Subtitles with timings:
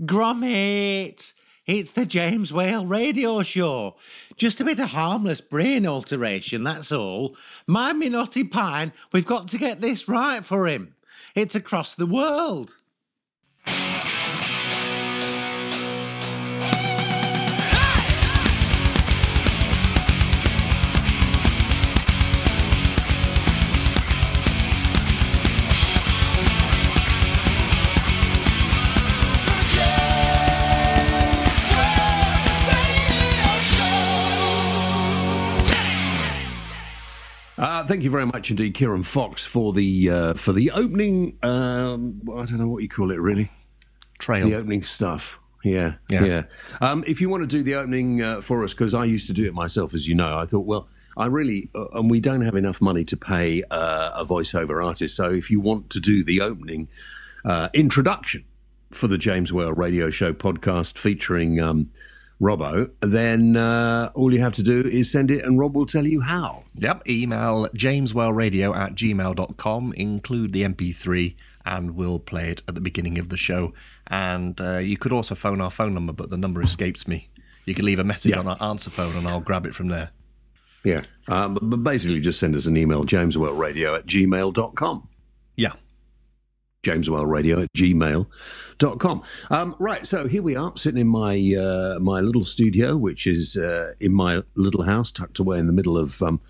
[0.00, 1.34] Gromit!
[1.66, 3.96] It's the James Whale radio show.
[4.36, 7.36] Just a bit of harmless brain alteration, that's all.
[7.66, 8.08] Mind me
[8.44, 10.94] pine, we've got to get this right for him.
[11.34, 12.78] It's across the world.
[37.90, 41.36] Thank you very much indeed, Kieran Fox, for the uh, for the opening.
[41.42, 43.50] Um, I don't know what you call it, really.
[44.20, 44.48] Trail.
[44.48, 45.38] The opening stuff.
[45.64, 46.24] Yeah, Yeah.
[46.24, 46.42] yeah.
[46.80, 49.32] Um, if you want to do the opening uh, for us, because I used to
[49.32, 52.42] do it myself, as you know, I thought, well, I really, uh, and we don't
[52.42, 55.16] have enough money to pay uh, a voiceover artist.
[55.16, 56.88] So if you want to do the opening
[57.44, 58.44] uh, introduction
[58.92, 61.90] for the James Whale Radio Show podcast featuring um,
[62.40, 66.06] Robbo, then uh, all you have to do is send it, and Rob will tell
[66.06, 66.64] you how.
[66.76, 71.34] Yep, email jameswhaleradio at gmail.com, include the MP3,
[71.66, 73.74] and we'll play it at the beginning of the show.
[74.06, 77.28] And uh, you could also phone our phone number, but the number escapes me.
[77.66, 78.38] You could leave a message Yeah.
[78.38, 80.10] on our answer phone and I'll grab it from there.
[80.82, 81.02] Yeah.
[81.28, 85.08] Um, but, but basically, just send us an email, jameswhaleradio at gmail.com.
[85.56, 85.72] Yeah.
[86.82, 89.22] Jameswellradio at gmail.com.
[89.50, 93.56] Um, right, so here we are, sitting in my uh, my little studio, which is
[93.56, 96.40] uh, in my little house, tucked away in the middle of um,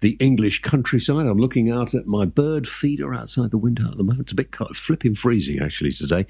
[0.00, 1.26] the English countryside.
[1.26, 4.22] I'm looking out at my bird feeder outside the window at the moment.
[4.26, 6.26] It's a bit kind of flipping freezing, actually, today.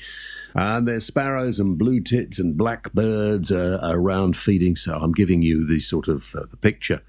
[0.54, 5.66] And there's sparrows and blue tits and blackbirds uh, around feeding, so I'm giving you
[5.66, 7.02] the sort of uh, the picture,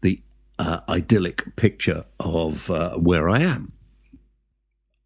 [0.00, 0.20] the
[0.58, 3.72] uh, idyllic picture of uh, where I am.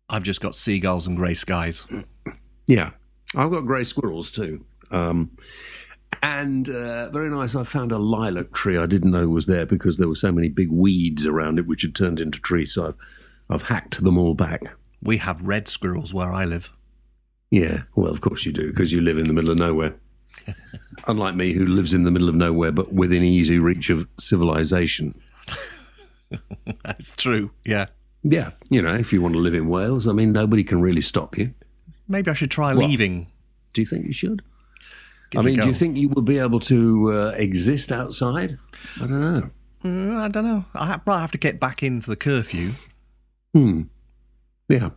[0.09, 1.87] I've just got seagulls and grey skies.
[2.67, 2.91] Yeah,
[3.35, 4.65] I've got grey squirrels too.
[4.91, 5.37] Um,
[6.23, 7.55] and uh, very nice.
[7.55, 10.49] I found a lilac tree I didn't know was there because there were so many
[10.49, 12.75] big weeds around it, which had turned into trees.
[12.75, 12.95] So I've,
[13.51, 14.63] I've hacked them all back.
[15.03, 16.71] We have red squirrels where I live.
[17.51, 19.95] Yeah, well, of course you do because you live in the middle of nowhere.
[21.07, 25.21] Unlike me, who lives in the middle of nowhere but within easy reach of civilization.
[26.85, 27.51] That's true.
[27.65, 27.87] Yeah.
[28.25, 31.03] Yeah, you know, if you want to live in Wales, I mean, nobody can really
[31.03, 31.53] stop you.
[32.09, 32.89] Maybe I should try What?
[32.89, 33.27] leaving.
[33.75, 34.43] Do you think you should?
[35.31, 38.59] Give I mean, do you think you will be able to uh, exist outside?
[38.97, 39.51] I don't know.
[39.85, 40.65] Mm, I don't know.
[40.75, 42.73] I might have to get back in for the curfew.
[43.53, 43.83] Hmm.
[44.69, 44.91] Yeah.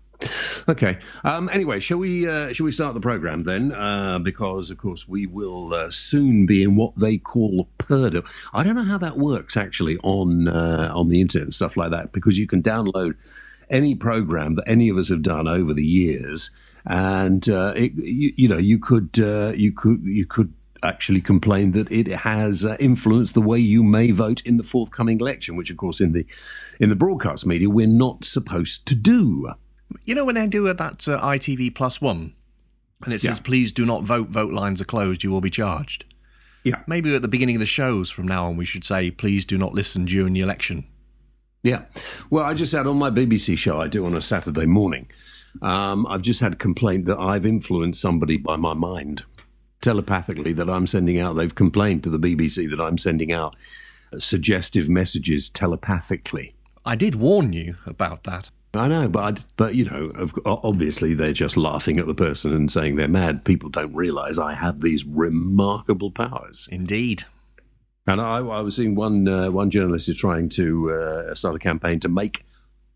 [0.68, 0.98] Okay.
[1.24, 3.72] Um, anyway, shall we uh, shall we start the program then?
[3.72, 8.28] Uh, because of course we will uh, soon be in what they call Purdah.
[8.54, 11.92] I don't know how that works actually on uh, on the internet and stuff like
[11.92, 12.12] that.
[12.12, 13.16] Because you can download
[13.70, 16.50] any program that any of us have done over the years,
[16.86, 21.72] and uh, it, you, you know you could uh, you could you could actually complain
[21.72, 25.72] that it has uh, influenced the way you may vote in the forthcoming election, which
[25.72, 26.26] of course in the
[26.80, 29.54] in the broadcast media we're not supposed to do.
[30.06, 32.34] You know when they do that uh, ITV Plus One,
[33.04, 33.44] and it says, Yeah.
[33.44, 34.30] "Please do not vote.
[34.30, 35.24] Vote lines are closed.
[35.24, 36.06] You will be charged."
[36.64, 36.82] Yeah.
[36.88, 39.58] Maybe at the beginning of the shows from now on, we should say, "Please do
[39.58, 40.86] not listen during the election."
[41.64, 41.84] Yeah.
[42.30, 45.08] Well, I just had on my BBC show I do on a Saturday morning.
[45.62, 49.24] Um, I've just had a complaint that I've influenced somebody by my mind
[49.82, 51.36] telepathically that I'm sending out.
[51.36, 53.56] They've complained to the BBC that I'm sending out
[54.20, 56.56] suggestive messages telepathically.
[56.86, 58.50] I did warn you about that.
[58.80, 62.72] I know, but I, but you know, obviously they're just laughing at the person and
[62.72, 63.46] saying they're mad.
[63.46, 66.68] People don't realise I have these remarkable powers.
[66.72, 67.26] Indeed.
[68.08, 71.60] And I, I was seeing one uh, one journalist is trying to uh, start a
[71.60, 72.46] campaign to make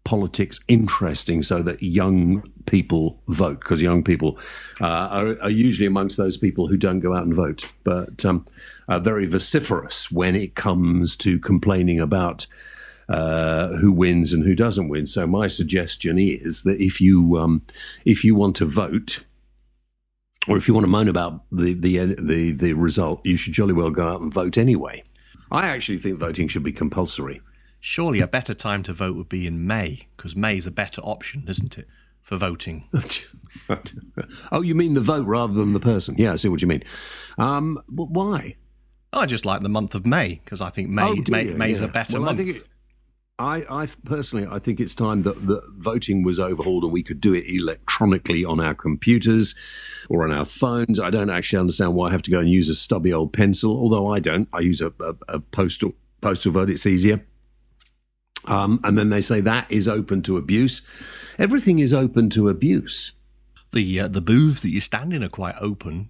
[0.03, 4.39] politics interesting so that young people vote because young people
[4.79, 8.45] uh, are, are usually amongst those people who don't go out and vote, but um,
[8.87, 12.47] are very vociferous when it comes to complaining about
[13.11, 15.05] uh, who wins and who doesn't win.
[15.05, 17.61] So my suggestion is that if you um,
[18.05, 19.23] if you want to vote,
[20.47, 23.73] or if you want to moan about the the the the result, you should jolly
[23.73, 25.03] well go out and vote anyway.
[25.51, 27.41] I actually think voting should be compulsory.
[27.81, 31.01] Surely a better time to vote would be in May, because May is a better
[31.01, 31.87] option, isn't it,
[32.21, 32.87] for voting?
[34.51, 36.15] oh, you mean the vote rather than the person?
[36.17, 36.83] Yeah, I see what you mean.
[37.37, 38.55] Um, why?
[39.13, 41.45] I just like the month of May because I think May, Oh, May?
[41.45, 41.85] May's Yeah.
[41.87, 42.39] a better well, month.
[42.39, 42.67] I think it,
[43.41, 47.19] I, I personally, I think it's time that the voting was overhauled and we could
[47.19, 49.55] do it electronically on our computers
[50.09, 50.99] or on our phones.
[50.99, 53.71] I don't actually understand why I have to go and use a stubby old pencil.
[53.71, 56.69] Although I don't, I use a, a, a postal postal vote.
[56.69, 57.25] It's easier.
[58.45, 60.81] Um, and then they say that is open to abuse.
[61.37, 63.11] Everything is open to abuse.
[63.73, 66.09] The uh, the booths that you stand in are quite open.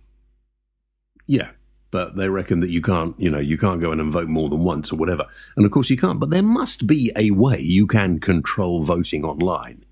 [1.28, 1.52] Yeah,
[1.92, 4.50] but they reckon that you can't, you know, you can't go in and vote more
[4.50, 5.26] than once or whatever.
[5.56, 6.20] And of course you can't.
[6.20, 9.86] But there must be a way you can control voting online.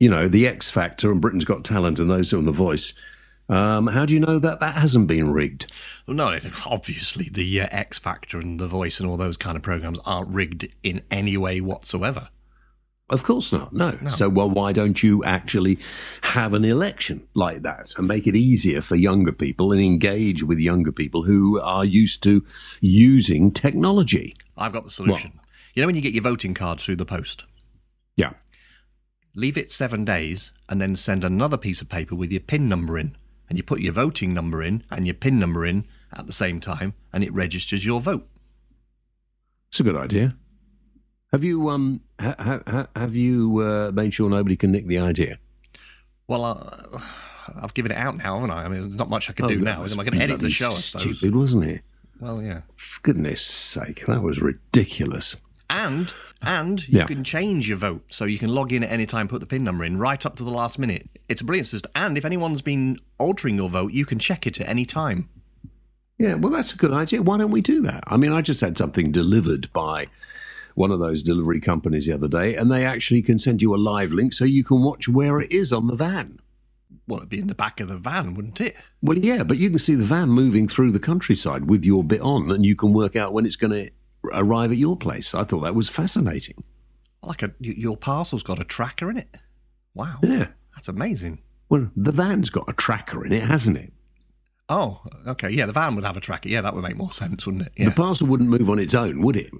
[0.00, 2.92] You know, the X Factor and Britain's Got Talent and those on The Voice.
[3.48, 5.70] Um, how do you know that that hasn't been rigged?
[6.06, 9.62] Well, no, obviously the uh, X Factor and The Voice and all those kind of
[9.62, 12.30] programs aren't rigged in any way whatsoever.
[13.10, 13.72] Of course not.
[13.74, 13.98] No.
[14.16, 15.78] So, well, why don't you actually
[16.22, 20.58] have an election like that and make it easier for younger people and engage with
[20.58, 22.44] younger people who are used to
[22.80, 24.34] using technology?
[24.56, 25.38] I've got the solution.
[25.74, 27.44] You know when you get your voting cards through the post,
[28.16, 28.32] Yeah.
[29.34, 32.98] leave it seven days, and then send another piece of paper with your PIN number
[32.98, 33.16] in,
[33.50, 36.58] and you put your voting number in and your PIN number in at the same
[36.60, 38.26] time, and it registers your vote.
[39.70, 40.36] It's a good idea.
[41.34, 44.98] Have you um ha- ha- ha- have you uh, made sure nobody can nick the
[44.98, 45.38] idea?
[46.28, 47.00] Well, uh,
[47.60, 48.64] I've given it out now, haven't I?
[48.64, 49.84] I mean, there's not much I can Oh, do now.
[49.84, 50.68] Am I going to edit the show?
[50.68, 51.02] I suppose.
[51.02, 51.80] Stupid, wasn't it?
[52.20, 52.60] Well, yeah.
[52.76, 55.34] For goodness sake, that was ridiculous.
[55.68, 57.06] And and you Yeah.
[57.06, 59.64] can change your vote, so you can log in at any time, put the pin
[59.64, 61.08] number in, right up to the last minute.
[61.28, 61.90] It's a brilliant system.
[61.96, 65.28] And if anyone's been altering your vote, you can check it at any time.
[66.16, 67.22] Yeah, well, that's a good idea.
[67.22, 68.04] Why don't we do that?
[68.06, 70.06] I mean, I just had something delivered by
[70.74, 73.76] one of those delivery companies the other day, and they actually can send you a
[73.76, 76.38] live link so you can watch where it is on the van.
[77.06, 78.76] Well, it'd be in the back of the van, wouldn't it?
[79.02, 82.20] Well, yeah, but you can see the van moving through the countryside with your bit
[82.20, 83.90] on, and you can work out when it's going to
[84.32, 85.34] arrive at your place.
[85.34, 86.62] I thought that was fascinating.
[87.22, 89.28] Like a your parcel's got a tracker in it.
[89.94, 90.48] Wow, Yeah.
[90.74, 91.40] that's amazing.
[91.68, 93.92] Well, the van's got a tracker in it, hasn't it?
[94.68, 95.50] Oh, okay.
[95.50, 96.48] Yeah, the van would have a tracker.
[96.48, 97.72] Yeah, that would make more sense, wouldn't it?
[97.84, 99.50] The parcel wouldn't move on its own, would it?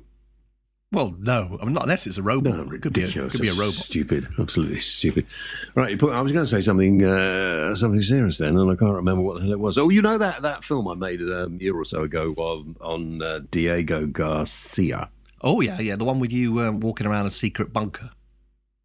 [0.95, 2.57] Well, no, I mean, not unless it's a robot.
[2.57, 3.75] No, it could be a, could be a robot.
[3.75, 5.27] Stupid, absolutely stupid.
[5.75, 8.77] Right, you put, I was going to say something, uh, something serious then, and I
[8.77, 9.77] can't remember what the hell it was.
[9.77, 12.77] Oh, you know that that film I made um, a year or so ago on,
[12.81, 15.11] on uh, Diego Garcia.
[15.41, 18.11] Oh yeah, yeah, the one with you um, walking around a secret bunker.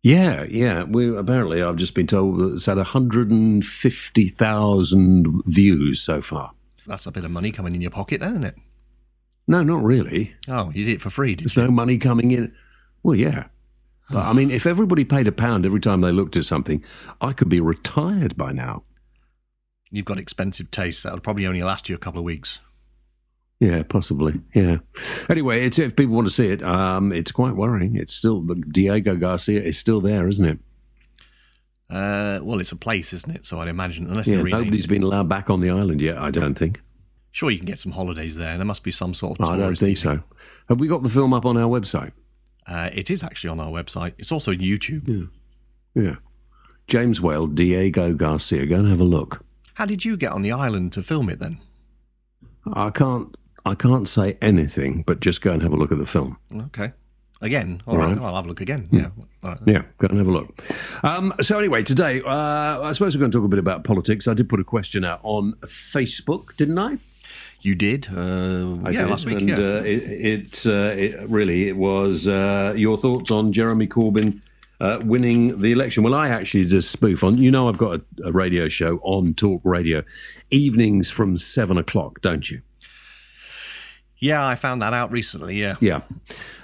[0.01, 0.83] Yeah, yeah.
[0.83, 6.53] We apparently I've just been told that it's had 150,000 views so far.
[6.87, 8.55] That's a bit of money coming in your pocket, then, isn't it?
[9.49, 10.35] No, not really.
[10.47, 11.63] Oh, you did it for free, There's you?
[11.63, 12.53] no money coming in.
[13.01, 13.45] Well, yeah.
[14.11, 16.83] But I mean, if everybody paid a pound every time they looked at something,
[17.19, 18.83] I could be retired by now.
[19.91, 21.01] You've got expensive tastes.
[21.03, 22.59] That'll probably only last you a couple of weeks.
[23.59, 24.39] Yeah, possibly.
[24.53, 24.77] Yeah.
[25.29, 27.95] Anyway, it's if people want to see it, um, it's quite worrying.
[27.95, 30.59] It's still the Diego Garcia is still there, isn't it?
[31.89, 33.45] Uh, well, it's a place, isn't it?
[33.47, 34.41] So I'd imagine, unless Yeah.
[34.43, 34.89] Nobody's it.
[34.89, 36.17] been allowed back on the island yet.
[36.19, 36.81] I don't think.
[37.31, 38.57] Sure, you can get some holidays there.
[38.57, 39.49] There must be some sort of.
[39.49, 40.21] I don't think so.
[40.67, 42.11] Have we got the film up on our website?
[42.67, 44.13] Uh, it is actually on our website.
[44.17, 45.29] It's also on YouTube.
[45.95, 46.15] Yeah.
[46.87, 48.65] James Whale, Diego Garcia.
[48.65, 49.45] Go and have a look.
[49.75, 51.59] How did you get on the island to film it then?
[52.73, 53.35] I can't.
[53.65, 56.37] I can't say anything, but just go and have a look at the film.
[56.67, 56.93] Okay.
[57.41, 58.17] Again, all All right.
[58.17, 58.25] right.
[58.25, 58.89] I'll have a look again.
[58.91, 59.09] Yeah.
[59.43, 59.59] All right.
[59.65, 60.61] Yeah, go and have a look.
[61.03, 64.27] Um, so anyway, today uh, I suppose we're going to talk a bit about politics.
[64.27, 66.97] I did put a question out on Facebook, didn't I?
[67.61, 68.07] You did.
[68.09, 69.39] Uh, I yeah, did, last week.
[69.39, 69.55] and yeah.
[69.57, 74.41] uh, it, it, uh, it really it was uh, your thoughts on Jeremy Corbyn
[74.79, 76.03] uh, winning the election.
[76.03, 77.37] Well, I actually did a spoof on.
[77.37, 80.03] You know, I've got a, a radio show on Talk Radio,
[80.51, 82.61] evenings from seven o'clock, don't you?
[84.19, 85.55] Yeah, I found that out recently.
[85.55, 85.75] Yeah.
[85.79, 86.01] Yeah.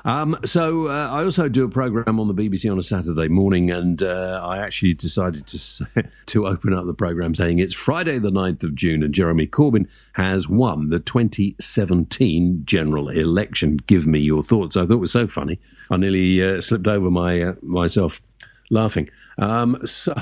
[0.04, 3.72] Um, so uh, I also do a program on the BBC on a Saturday morning,
[3.72, 5.88] and uh, I actually decided to
[6.26, 9.88] to open up the program saying it's Friday the 9th of June, and Jeremy Corbyn
[10.14, 13.78] has won the 2017 general election.
[13.88, 14.76] Give me your thoughts.
[14.76, 15.60] I thought it was so funny.
[15.90, 18.22] I nearly uh, slipped over my uh, myself
[18.70, 19.10] laughing.
[19.38, 20.14] Um, so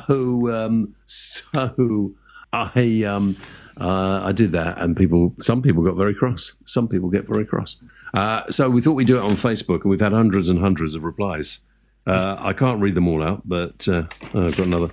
[0.51, 2.13] um, so
[2.53, 3.37] I um,
[3.79, 6.53] uh, I did that, and people, some people got very cross.
[6.65, 7.77] Some people get very cross.
[8.13, 10.95] Uh, so we thought we'd do it on Facebook, and we've had hundreds and hundreds
[10.95, 11.59] of replies.
[12.05, 14.03] Uh, I can't read them all out, but uh,
[14.33, 14.91] oh, I've got another.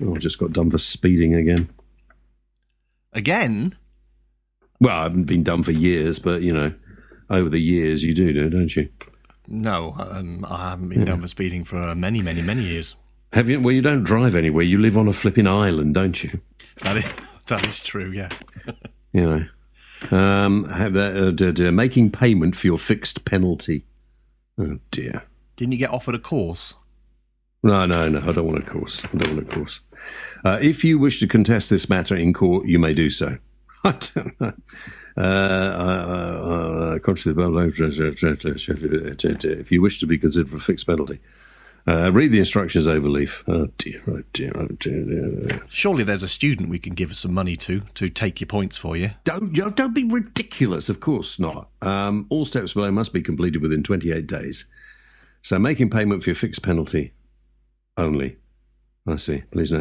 [0.00, 1.68] Oh, I just got done for speeding again.
[3.12, 3.76] Again.
[4.80, 6.72] Well, I haven't been done for years, but you know,
[7.30, 8.88] over the years you do, do don't you?
[9.46, 12.94] No, um, I haven't been done for speeding for many, many, many years.
[13.32, 13.60] Have you?
[13.60, 14.64] Well, you don't drive anywhere.
[14.64, 16.40] You live on a flipping island, don't you?
[16.82, 17.04] That is
[17.50, 18.10] that is true.
[18.10, 18.30] Yeah.
[19.12, 19.48] You
[20.12, 23.84] know, um, have uh, d- d- making payment for your fixed penalty.
[24.56, 25.24] Oh dear.
[25.56, 26.74] Didn't you get offered a course?
[27.64, 28.20] No, no, no.
[28.20, 29.02] I don't want a course.
[29.12, 29.80] I don't want a course.
[30.44, 33.36] Uh, if you wish to contest this matter in court, you may do so.
[33.84, 34.52] I don't know.
[35.16, 37.00] Uh, uh, uh, the-
[39.60, 41.18] if you wish to be considered for a fixed penalty.
[41.88, 43.42] Uh, read the instructions over, Leaf.
[43.48, 45.62] Oh dear, oh dear, oh dear, dear.
[45.68, 48.96] Surely there's a student we can give some money to to take your points for
[48.96, 49.10] you.
[49.24, 50.88] Don't, don't be ridiculous.
[50.88, 51.68] Of course not.
[51.82, 54.66] Um, all steps below must be completed within 28 days.
[55.42, 57.12] So making payment for your fixed penalty
[57.96, 58.36] only.
[59.06, 59.42] I see.
[59.50, 59.80] Please no.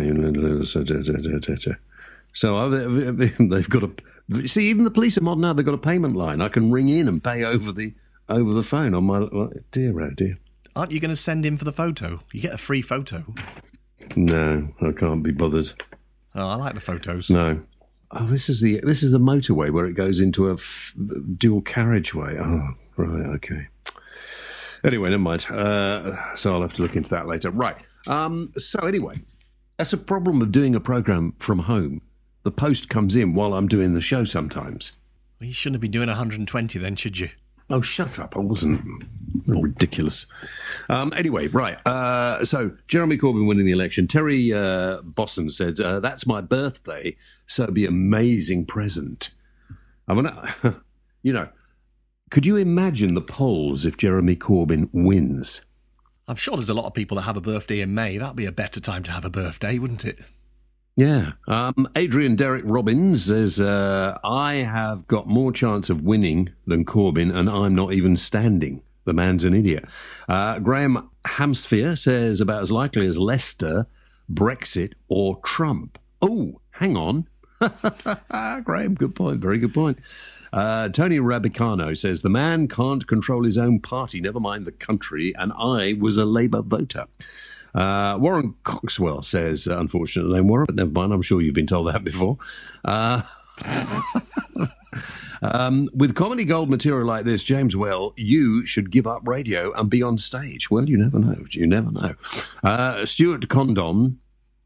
[2.34, 4.48] So they- they- they've got a.
[4.48, 5.54] See, even the police are modern now.
[5.54, 6.40] They've got a payment line.
[6.42, 7.94] I can ring in and pay over the
[8.30, 9.28] over the phone on my.
[9.72, 10.38] Dear, oh dear.
[10.76, 12.22] Aren't you going to send in for the photo?
[12.32, 13.26] You get a free photo.
[14.16, 15.72] No, I can't be bothered.
[16.36, 17.30] Oh, I like the photos.
[17.30, 17.62] No.
[18.12, 20.94] Oh, this is the this is the motorway where it goes into a f-
[21.38, 22.38] dual carriageway.
[22.40, 23.68] Oh, right, okay.
[24.84, 25.46] Anyway, never mind.
[25.50, 27.52] Uh, so I'll have to look into that later.
[27.52, 27.78] Right.
[28.08, 29.16] Um, so anyway,
[29.78, 32.02] that's a problem of doing a program from home.
[32.44, 34.94] The post comes in while I'm doing the show sometimes.
[35.40, 37.30] Well, you shouldn't have been doing 120 then, should you?
[37.70, 38.36] Oh, shut up!
[38.36, 39.04] I wasn't.
[39.46, 40.26] Ridiculous.
[40.90, 41.78] Um, anyway, right.
[41.86, 44.08] Uh, so Jeremy Corbyn winning the election.
[44.08, 49.30] Terry uh, Bosson said, uh, "That's my birthday, so it'd be an amazing present."
[50.08, 50.32] I mean,
[51.22, 51.48] you know,
[52.32, 55.62] could you imagine the polls if Jeremy Corbyn wins?
[56.28, 58.18] I'm sure there's a lot of people that have a birthday in May.
[58.18, 60.20] That'd be a better time to have a birthday, wouldn't it?
[61.00, 61.32] Yeah.
[61.48, 67.34] Um, Adrian Derek Robbins says, uh, I have got more chance of winning than Corbyn,
[67.34, 68.82] and I'm not even standing.
[69.06, 69.86] The man's an idiot.
[70.28, 73.88] Uh, Graham Hamsphere says, about as likely as Leicester,
[74.30, 75.98] Brexit, or Trump.
[76.22, 77.28] Oh, hang on.
[78.66, 79.40] Graham, good point.
[79.40, 80.00] Very good point.
[80.52, 85.34] Uh, Tony Rabicano says, the man can't control his own party, never mind the country,
[85.38, 87.06] and I was a Labour voter.
[87.76, 91.14] Uh, Warren Coxwell says, uh, unfortunate name, Warren, but never mind.
[91.14, 92.38] I'm sure you've been told that before.
[92.84, 93.22] Uh,
[95.42, 99.90] um, with comedy gold material like this, James Whale, you should give up radio and
[99.90, 100.70] be on stage.
[100.70, 101.46] Well, you never know.
[101.52, 102.16] You never know.
[102.64, 104.20] Uh, Stuart Condon.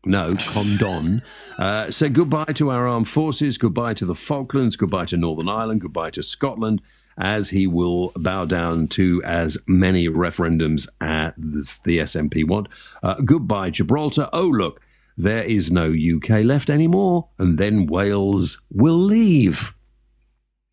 [0.06, 1.22] No, Condon.
[1.58, 5.80] Uh, said goodbye to our armed forces, goodbye to the Falklands, goodbye to Northern Ireland,
[5.80, 6.82] goodbye to Scotland,
[7.18, 12.68] as he will bow down to as many referendums as the SNP want.
[13.02, 14.30] Uh, goodbye, Gibraltar.
[14.34, 14.82] Oh, look,
[15.18, 19.74] there is no UK left anymore, and then Wales will leave.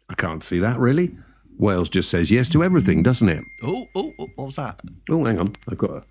[0.08, 1.14] I can't see that really.
[1.58, 3.44] Wales just says yes to everything, doesn't it?
[3.62, 4.80] Oh, oh, oh what was that?
[5.10, 5.54] Oh, hang on.
[5.70, 6.06] I've got,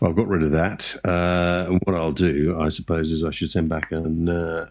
[0.00, 0.94] I've got rid of that.
[1.04, 4.70] Uh, and what I'll do, I suppose, is I should send back an uh,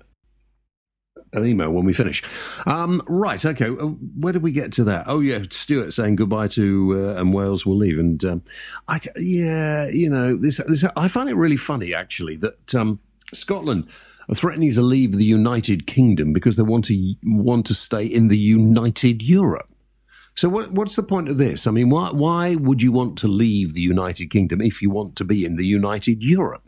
[1.33, 2.23] an email when we finish.
[2.65, 3.43] Um, right.
[3.43, 3.67] Okay.
[3.67, 3.87] Uh,
[4.19, 5.05] Where did we get to that?
[5.07, 5.43] Oh, yeah.
[5.49, 7.99] Stuart saying goodbye to uh, and Wales will leave.
[7.99, 8.43] And um,
[8.87, 10.83] I, yeah, you know, this, this.
[10.95, 12.99] I find it really funny actually that um,
[13.33, 13.87] Scotland
[14.29, 18.27] are threatening to leave the United Kingdom because they want to want to stay in
[18.27, 19.67] the United Europe.
[20.33, 21.67] So what, what's the point of this?
[21.67, 25.17] I mean, why, why would you want to leave the United Kingdom if you want
[25.17, 26.63] to be in the United Europe?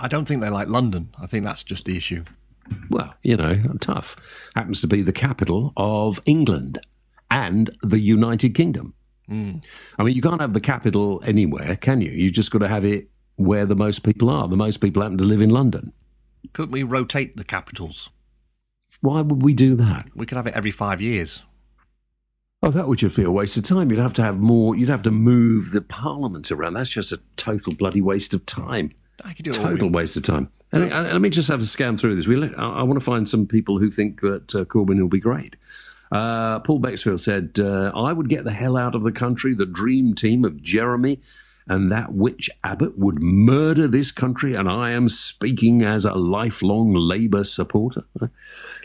[0.00, 1.14] I don't think they like London.
[1.20, 2.24] I think that's just the issue.
[2.90, 4.16] Well, you know, tough.
[4.54, 6.80] Happens to be the capital of England
[7.30, 8.94] and the United Kingdom.
[9.26, 9.56] Hmm.
[9.98, 12.10] I mean, you can't have the capital anywhere, can you?
[12.10, 14.48] You just got to have it where the most people are.
[14.48, 15.92] The most people happen to live in London.
[16.52, 18.08] Couldn't we rotate the capitals?
[19.00, 20.06] Why would we do that?
[20.14, 21.42] We could have it every five years.
[22.62, 23.90] Oh, that would just be a waste of time.
[23.90, 24.74] You'd have to have more.
[24.74, 26.74] You'd have to move the parliament around.
[26.74, 28.90] That's just a total bloody waste of time.
[29.24, 30.50] I could do it all Total waste of time.
[30.72, 32.26] And, and let me just have a scan through this.
[32.26, 35.20] We, I, I want to find some people who think that uh, Corbyn will be
[35.20, 35.56] great.
[36.12, 39.54] Uh, Paul Bexfield said, uh, I would get the hell out of the country.
[39.54, 41.20] The dream team of Jeremy
[41.68, 46.94] and that witch Abbott would murder this country, and I am speaking as a lifelong
[46.94, 48.04] Labour supporter.
[48.20, 48.30] A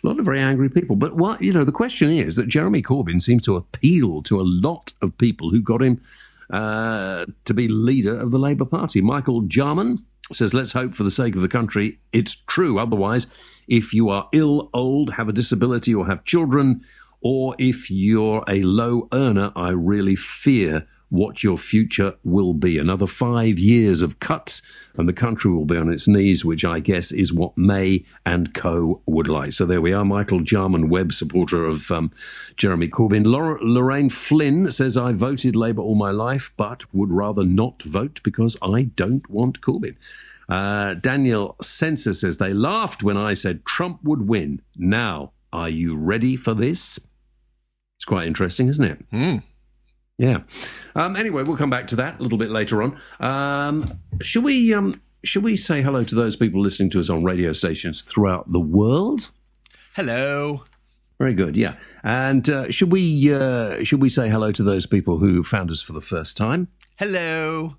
[0.04, 0.98] lot of very angry people.
[0.98, 4.44] But what, you know, the question is that Jeremy Corbyn seems to appeal to a
[4.44, 6.02] lot of people who got him
[6.50, 9.00] uh, to be leader of the Labour Party.
[9.00, 12.80] Michael Jarman says, let's hope for the sake of the country it's true.
[12.80, 13.28] Otherwise,
[13.68, 16.82] if you are ill, old, have a disability, or have children,
[17.22, 22.80] or if you're a low earner, I really fear what your future will be.
[22.80, 24.64] Another five years of cuts,
[24.98, 28.52] and the country will be on its knees, which I guess is what May and
[28.56, 29.00] Co.
[29.06, 29.54] would like.
[29.54, 30.04] So there we are.
[30.04, 32.12] Michael Jarman, web supporter of um,
[32.58, 33.28] Jeremy Corbyn.
[33.28, 38.20] Laura, Lorraine Flynn says, I voted Labour all my life, but would rather not vote
[38.24, 39.98] because I don't want Corbyn.
[40.50, 44.64] Uh, Daniel Sensor says, they laughed when I said Trump would win.
[44.76, 47.00] Now, are you ready for this?
[47.98, 49.06] It's quite interesting, isn't it?
[49.12, 49.38] Hmm.
[50.18, 50.40] Yeah.
[50.96, 53.00] Um, anyway, we'll come back to that a little bit later on.
[53.20, 54.74] Um, shall we?
[54.74, 58.52] Um, shall we say hello to those people listening to us on radio stations throughout
[58.52, 59.32] the world?
[59.96, 60.64] Hello.
[61.20, 61.56] Very good.
[61.56, 61.76] Yeah.
[62.04, 63.34] And uh, should we?
[63.34, 66.68] Uh, should we say hello to those people who found us for the first time?
[66.98, 67.76] Hello.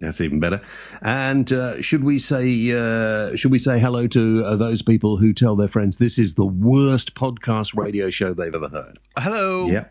[0.00, 0.60] That's even better.
[1.02, 5.32] And uh, should we say uh, should we say hello to uh, those people who
[5.32, 9.00] tell their friends this is the worst podcast radio show they've ever heard?
[9.16, 9.66] Hello.
[9.66, 9.86] Yeah.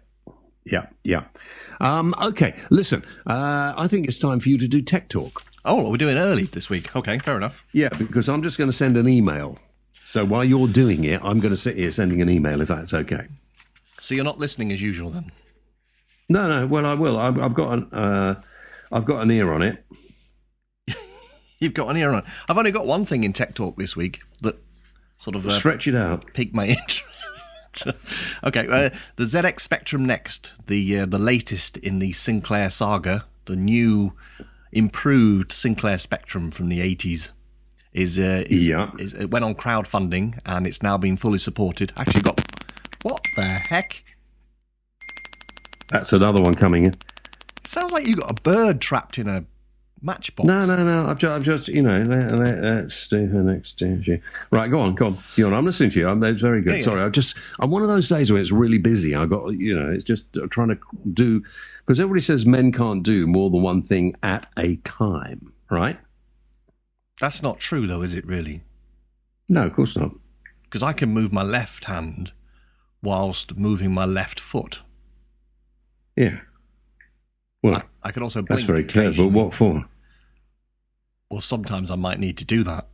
[0.72, 1.26] Yeah, yeah.
[1.80, 3.06] Um, okay, listen.
[3.26, 5.44] Uh, I think it's time for you to do tech talk.
[5.66, 6.96] Oh, we're doing early this week.
[6.96, 7.66] Okay, fair enough.
[7.74, 9.60] Yeah, because I'm just going to send an email.
[10.06, 12.94] So while you're doing it, I'm going to sit here sending an email if that's
[12.94, 13.28] okay.
[14.00, 15.32] So you're not listening as usual then?
[16.30, 16.68] No, no.
[16.68, 17.18] Well, I will.
[17.18, 18.42] I've, I've got an uh,
[18.92, 19.86] I've got an ear on it.
[21.60, 22.24] You've got an ear on.
[22.48, 24.58] I've only got one thing in Tech Talk this week that
[25.18, 26.26] sort of uh, Stretch it out.
[26.34, 27.04] piqued my interest.
[28.44, 33.56] okay, uh, the ZX Spectrum Next, the uh, the latest in the Sinclair saga, the
[33.56, 34.14] new
[34.72, 37.30] improved Sinclair Spectrum from the 80s,
[37.94, 38.92] is, uh, is, Yeah.
[39.00, 41.94] is it went on crowdfunding and it's now been fully supported.
[41.98, 42.42] Actually, got
[43.04, 44.04] what the heck?
[45.90, 46.96] That's another one coming in.
[47.66, 49.46] Sounds like you got a bird trapped in a
[50.02, 50.48] matchbox.
[50.48, 51.08] No, no, no.
[51.08, 54.20] I've just, I've just you know, let, let's do her next issue.
[54.52, 55.20] Right, go on, go on.
[55.36, 55.54] You're on?
[55.54, 56.08] I'm listening to you.
[56.08, 56.72] I'm, it's very good.
[56.72, 56.84] Yeah, yeah.
[56.84, 59.16] Sorry, I just, I'm one of those days where it's really busy.
[59.16, 60.78] I got, you know, it's just uh, trying to
[61.14, 61.44] do
[61.80, 66.00] because everybody says men can't do more than one thing at a time, right?
[67.20, 68.64] That's not true, though, is it really?
[69.50, 70.12] No, of course not.
[70.64, 72.34] Because I can move my left hand
[73.02, 74.82] whilst moving my left foot.
[76.16, 76.40] Yeah.
[77.64, 79.12] Well, I, I can also that's very clear.
[79.14, 79.86] But what for?
[81.30, 82.88] Well, sometimes I might need to do that.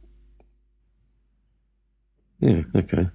[2.40, 2.62] Yeah.
[2.76, 3.10] Okay.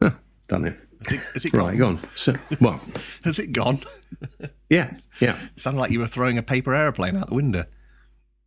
[0.00, 0.10] Huh,
[0.48, 0.78] done it.
[1.04, 1.96] Has it, has it Right, gone?
[1.96, 2.08] go.
[2.14, 2.80] So, well,
[3.24, 3.82] Has it gone?
[4.70, 5.38] yeah, yeah.
[5.54, 7.64] It sounded like you were throwing a paper aeroplane out the window.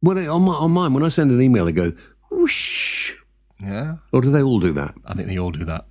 [0.02, 1.94] Well, on my on mine, when I send an email, it goes
[2.32, 3.14] whoosh.
[3.62, 4.94] Yeah, Or do they all do that?
[5.06, 5.86] I think they all do that.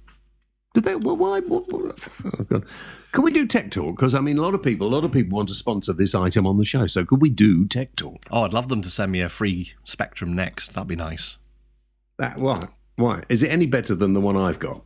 [0.78, 0.94] Do they?
[0.94, 1.40] Well, why?
[1.50, 1.60] Oh
[2.48, 2.64] God.
[3.10, 3.96] Can we do tech talk?
[3.96, 6.14] Because I mean, a lot of people, a lot of people want to sponsor this
[6.14, 6.86] item on the show.
[6.86, 8.24] So could we do tech talk?
[8.30, 10.74] Oh, I'd love them to send me a free Spectrum next.
[10.74, 11.36] That'd be nice.
[12.18, 12.60] That why?
[12.94, 14.82] Why is it any better than the one I've got?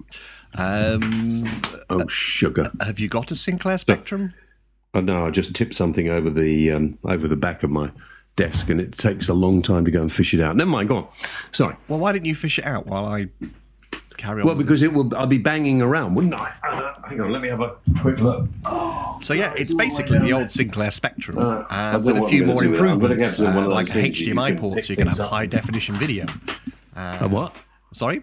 [0.55, 1.45] Um,
[1.91, 2.71] Oh sugar!
[2.81, 4.33] have you got a Sinclair Spectrum?
[4.95, 7.91] Oh no, I just tipped something over the um, over the back of my
[8.37, 10.57] desk, and it takes a long time to go and fish it out.
[10.57, 10.89] Never mind.
[10.89, 11.09] Go on.
[11.51, 11.77] Sorry.
[11.89, 13.29] Well, why didn't you fish it out while I
[14.23, 14.47] carry on?
[14.47, 15.15] Well, because it will.
[15.17, 16.53] I'll be banging around, wouldn't I?
[16.63, 17.33] Uh, hang on.
[17.33, 18.49] Let me have a quick look.
[19.23, 22.71] so yeah, it's basically the old Sinclair Spectrum Uh, uh, with a few more do
[22.71, 22.83] with it.
[22.83, 24.75] I'm gonna improvements, get to one uh, like those things that you HDMI can ports,
[24.77, 25.31] pick so you can have up.
[25.31, 26.27] high definition video.
[26.97, 27.55] a what?
[27.93, 28.23] Sorry,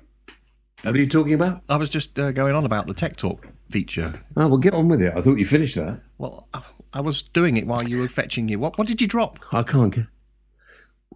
[0.83, 1.61] What are you talking about?
[1.69, 4.19] I was just uh, going on about the Tech Talk feature.
[4.37, 5.13] Oh, well, get on with it.
[5.15, 6.01] I thought you finished that.
[6.17, 8.55] Well, I- I was doing it while you were fetching it.
[8.55, 9.37] What, what did you drop?
[9.51, 10.05] I can't get.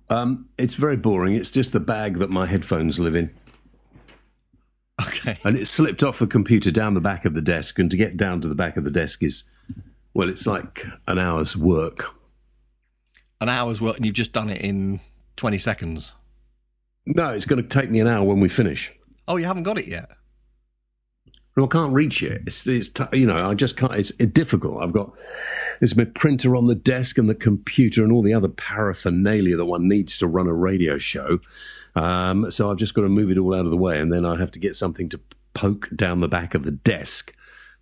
[0.10, 1.34] Um, it's very boring.
[1.36, 3.32] It's just the bag that my headphones live in,
[5.02, 5.40] Okay.
[5.44, 7.80] and it slipped off the computer down the back of the desk.
[7.80, 9.44] And to get down to the back of the desk is,
[10.14, 12.06] well, it's like an hour's work.
[13.42, 15.00] An hour's work, and you've just done it in
[15.38, 16.14] 20 seconds.
[17.06, 18.92] No, it's going to take me an hour when we finish.
[19.28, 20.10] Oh, you haven't got it yet?
[21.56, 22.42] I can't reach it.
[22.48, 23.94] It's, it's t- you know, I just can't.
[23.94, 24.82] It's, it's difficult.
[24.82, 25.12] I've got
[25.80, 29.66] there's my printer on the desk and the computer and all the other paraphernalia that
[29.66, 31.40] one needs to run a radio show.
[31.96, 34.26] Um, so I've just got to move it all out of the way, and then
[34.26, 35.20] I have to get something to
[35.54, 37.32] poke down the back of the desk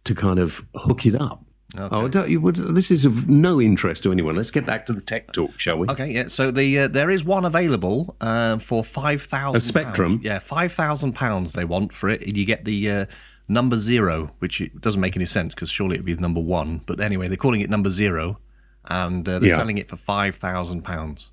[0.04, 1.46] to kind of hook it up.
[1.74, 1.96] Okay.
[1.96, 4.36] Oh, don't you, would, this is of no interest to anyone.
[4.36, 5.88] Let's get back to the tech talk, shall we?
[5.88, 6.28] Okay, yeah.
[6.28, 9.62] So the uh, there is one available uh, for five thousand.
[9.62, 10.20] A Spectrum?
[10.22, 12.24] Yeah, five thousand pounds they want for it.
[12.28, 13.06] And you get the uh,
[13.52, 16.82] number zero, which it doesn't make any sense because surely it'd be the number one.
[16.86, 18.40] But anyway, they're calling it number zero,
[18.86, 19.58] and uh, they're Yeah.
[19.58, 21.30] selling it for five thousand pounds.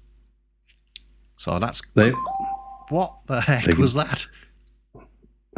[1.36, 2.12] So that's They,
[2.88, 4.26] what the heck They- was that?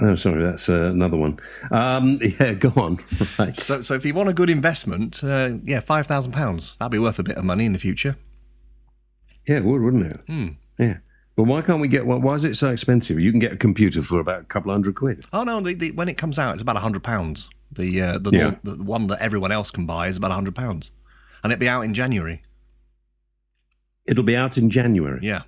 [0.02, 1.38] oh, sorry, that's uh, another one.
[1.70, 2.98] Um, yeah, go on.
[3.38, 3.58] Right.
[3.58, 6.76] So, so if you want a good investment, uh, yeah, five thousand pounds.
[6.78, 8.16] That'd be worth a bit of money in the future.
[9.48, 10.20] Yeah, it would, wouldn't it?
[10.26, 10.48] Hmm.
[10.78, 10.98] Yeah.
[11.40, 12.20] But why can't we get one?
[12.20, 13.18] Why is it so expensive?
[13.18, 15.24] You can get a computer for about a couple hundred quid.
[15.32, 17.48] Oh no, the, the, when it comes out, it's about a hundred pounds.
[17.72, 18.54] The uh, the, Yeah.
[18.62, 20.90] the one that everyone else can buy is about a hundred pounds,
[21.42, 22.42] and it'll be out in January.
[24.06, 25.20] It'll be out in January.
[25.22, 25.44] Yeah.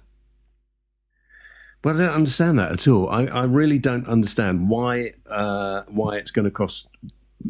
[1.82, 3.10] But I don't understand that at all.
[3.10, 6.88] I, I really don't understand why uh, why it's going to cost.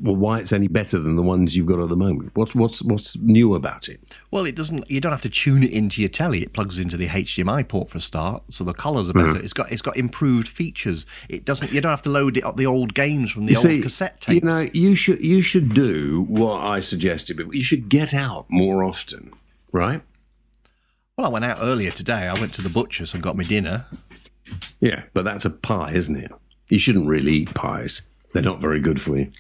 [0.01, 2.31] Well, why it's any better than the ones you've got at the moment?
[2.35, 4.01] What's what's what's new about it?
[4.31, 4.91] Well, it doesn't.
[4.91, 6.43] You don't have to tune it into your telly.
[6.43, 9.29] It plugs into the HDMI port for a start, so the colours are better.
[9.29, 9.45] Mm-hmm.
[9.45, 11.05] It's got it's got improved features.
[11.29, 11.73] It doesn't.
[11.73, 13.83] You don't have to load it, up the old games from the You old see,
[13.83, 14.43] cassette tapes.
[14.43, 18.47] You know, you should you should do what I suggested, but you should get out
[18.49, 19.33] more often,
[19.73, 20.03] right?
[21.17, 22.29] well, I went out earlier today.
[22.29, 23.87] I went to the butcher's and got my dinner.
[24.81, 26.33] Yeah, but that's a pie, isn't it?
[26.69, 28.03] You shouldn't really eat pies.
[28.33, 29.31] They're not very good for you.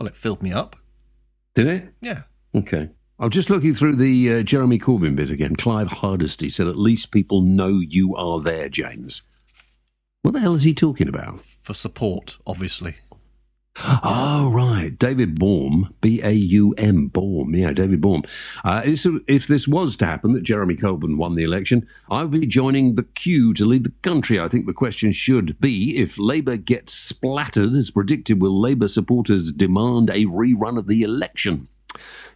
[0.00, 0.76] Well, it filled me up.
[1.54, 1.92] Did it?
[2.00, 2.22] Yeah.
[2.54, 2.88] Okay.
[3.18, 5.56] I'm just looking through the uh, Jeremy Corbyn bit again.
[5.56, 9.20] Clive Hardesty said, "At least people know you are there, James."
[10.22, 11.44] What the hell is he talking about?
[11.62, 12.96] For support, obviously.
[14.02, 14.98] Oh, right.
[14.98, 17.54] David Baum, B A U M, Baum.
[17.54, 18.22] Yeah, David Baum.
[18.64, 22.46] Uh, if, this was to happen, that Jeremy Corbyn won the election, I would be
[22.46, 24.38] joining the queue to leave the country.
[24.40, 29.52] I think the question should be if Labour gets splattered as predicted, will Labour supporters
[29.52, 31.68] demand a rerun of the election?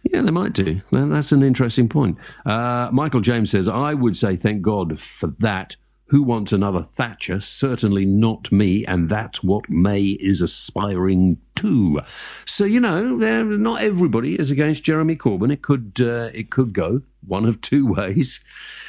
[0.03, 0.81] Yeah, they might do.
[0.91, 2.17] That's an interesting point.
[2.45, 5.75] Uh, Michael James says, I would say thank God for that.
[6.09, 7.39] Who wants another Thatcher?
[7.39, 12.01] Certainly not me, and that's what May is aspiring to.
[12.45, 15.51] So you know, not everybody is against Jeremy Corbyn.
[15.51, 18.39] It could uh, it could go one of two ways.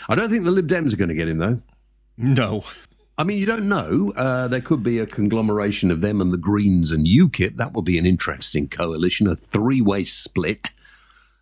[0.08, 1.62] I don't think the Lib Dems are going to get him though.
[2.18, 2.64] No.
[3.18, 4.12] I mean, you don't know.
[4.14, 7.56] Uh, there could be a conglomeration of them and the Greens and UKIP.
[7.56, 10.70] That would be an interesting coalition, a three way split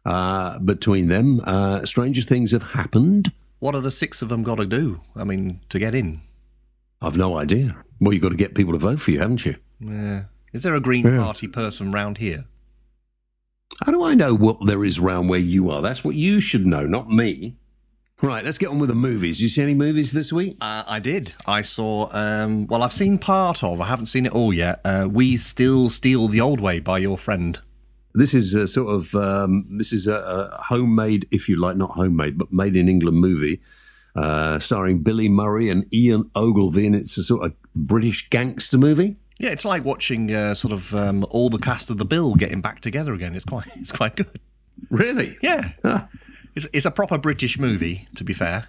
[0.05, 1.41] uh, between them.
[1.43, 3.33] Uh, stranger things have happened.
[3.65, 5.01] What are the six of them got to do?
[5.17, 6.21] I mean, to get in?
[7.01, 7.83] I've no idea.
[7.99, 9.57] Well, you've got to get people to vote for you, haven't you?
[9.81, 10.25] Yeah.
[10.53, 11.17] Is there a Green yeah.
[11.17, 12.45] Party person round here?
[13.83, 15.81] How do I know what there is round where you are?
[15.81, 17.57] That's what you should know, not me.
[18.21, 19.39] Right, let's get on with the movies.
[19.39, 20.59] Did you see any movies this week?
[20.61, 21.33] Uh, I did.
[21.47, 24.83] I saw, um, well, I've seen part of, I haven't seen it all yet.
[24.85, 27.59] Uh, we Still Steal the Old Way by your friend.
[28.15, 31.91] This is a sort of um, this is a, a, homemade, if you like, not
[31.91, 33.61] homemade, but made in England movie,
[34.15, 39.17] uh, starring Billy Murray and Ian Ogilvy, and it's a sort of British gangster movie.
[39.39, 42.61] Yeah, it's like watching uh, sort of um, all the cast of the Bill getting
[42.61, 43.35] back together again.
[43.35, 44.41] It's quite it's quite good.
[44.91, 45.37] Really?
[45.43, 45.73] Yeah.
[46.55, 48.69] It's, it's a proper British movie, to be fair.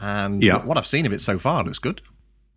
[0.00, 0.64] And yeah.
[0.64, 2.02] what I've seen of it so far looks good.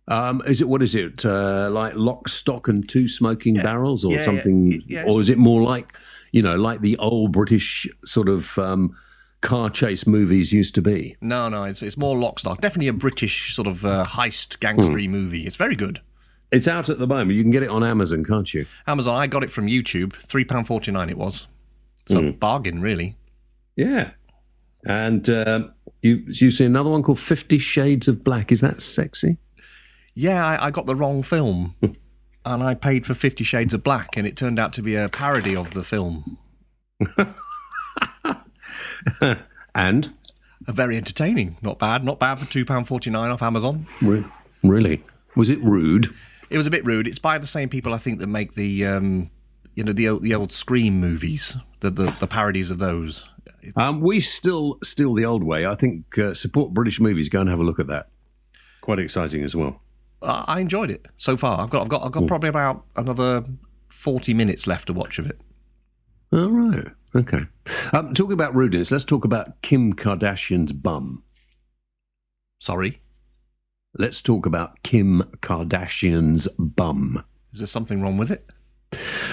[0.08, 3.62] Um, is it what is it uh, like lock, stock, and two smoking yeah.
[3.62, 5.04] barrels, or yeah, something, yeah.
[5.04, 5.92] or is it more like
[6.32, 8.96] you know, like the old British sort of um,
[9.40, 11.16] car chase movies used to be.
[11.20, 12.60] No, no, it's it's more lock stock.
[12.60, 15.10] Definitely a British sort of uh, heist gangstery mm.
[15.10, 15.46] movie.
[15.46, 16.00] It's very good.
[16.50, 17.36] It's out at the moment.
[17.36, 18.66] You can get it on Amazon, can't you?
[18.86, 19.16] Amazon.
[19.16, 20.14] I got it from YouTube.
[20.28, 21.10] Three pound forty nine.
[21.10, 21.46] It was.
[22.06, 22.38] So mm.
[22.38, 23.16] bargain, really.
[23.76, 24.10] Yeah.
[24.84, 25.68] And uh,
[26.02, 28.50] you you see another one called Fifty Shades of Black.
[28.50, 29.36] Is that sexy?
[30.14, 31.74] Yeah, I, I got the wrong film.
[32.54, 35.08] and I paid for Fifty Shades of Black, and it turned out to be a
[35.08, 36.38] parody of the film.
[39.74, 40.12] and
[40.66, 41.56] very entertaining.
[41.62, 42.04] Not bad.
[42.04, 43.86] Not bad for two pound forty nine off Amazon.
[44.00, 44.24] Re-
[44.62, 45.04] really?
[45.36, 46.14] Was it rude?
[46.50, 47.06] It was a bit rude.
[47.06, 49.30] It's by the same people I think that make the um,
[49.74, 53.24] you know the the old Scream movies, the the, the parodies of those.
[53.76, 55.66] Um, we still steal the old way.
[55.66, 57.28] I think uh, support British movies.
[57.28, 58.08] Go and have a look at that.
[58.80, 59.82] Quite exciting as well.
[60.22, 61.60] I enjoyed it so far.
[61.60, 62.28] I've got I've got I've got mm.
[62.28, 63.44] probably about another
[63.88, 65.40] forty minutes left to watch of it.
[66.32, 66.86] All right.
[67.14, 67.46] Okay.
[67.92, 71.22] Um, talking about rudeness, let's talk about Kim Kardashian's bum.
[72.60, 73.00] Sorry.
[73.96, 77.24] Let's talk about Kim Kardashian's bum.
[77.52, 78.50] Is there something wrong with it?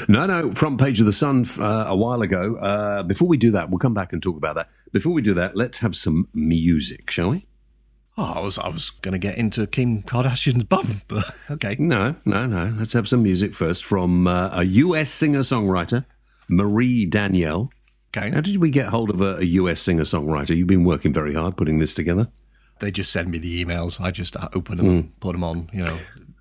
[0.07, 0.53] No, no.
[0.53, 2.55] Front page of the Sun uh, a while ago.
[2.55, 4.69] Uh, before we do that, we'll come back and talk about that.
[4.93, 7.47] Before we do that, let's have some music, shall we?
[8.17, 11.75] Oh, I was I was going to get into Kim Kardashian's bum, but okay.
[11.77, 12.73] No, no, no.
[12.77, 16.05] Let's have some music first from uh, a US singer songwriter,
[16.47, 17.69] Marie Danielle.
[18.15, 18.29] Okay.
[18.29, 20.55] How did we get hold of a, a US singer songwriter?
[20.55, 22.29] You've been working very hard putting this together.
[22.79, 23.99] They just send me the emails.
[23.99, 25.09] I just uh, open them, mm.
[25.19, 25.69] put them on.
[25.73, 25.99] You know.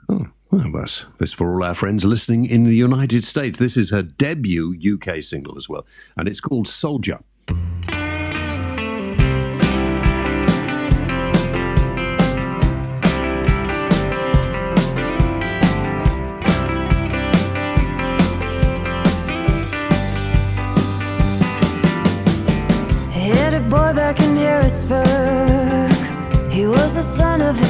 [0.08, 3.58] Oh, well, that's, that's for all our friends listening in the United States.
[3.58, 5.84] This is her debut UK single as well,
[6.16, 7.18] and it's called Soldier.
[27.44, 27.60] Of.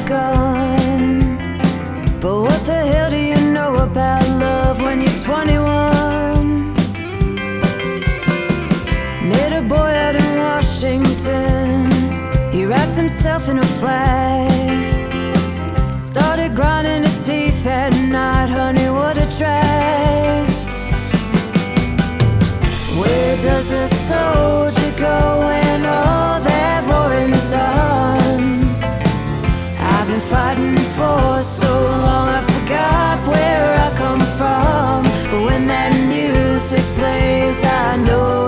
[2.21, 6.75] But what the hell do you know about love when you're 21?
[9.29, 11.91] Met a boy out in Washington.
[12.53, 14.14] He wrapped himself in a flag.
[37.95, 38.44] I know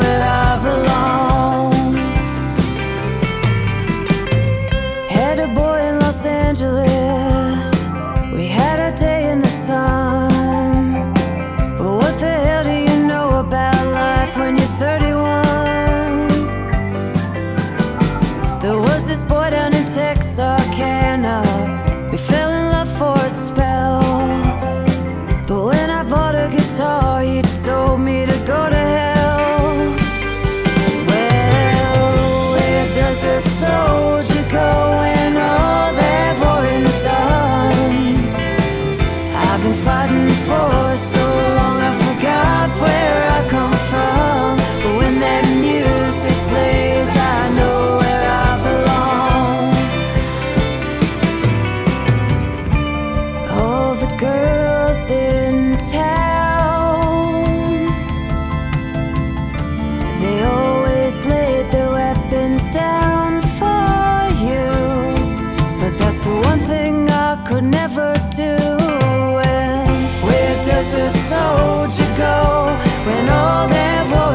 [73.07, 74.26] when all their warring's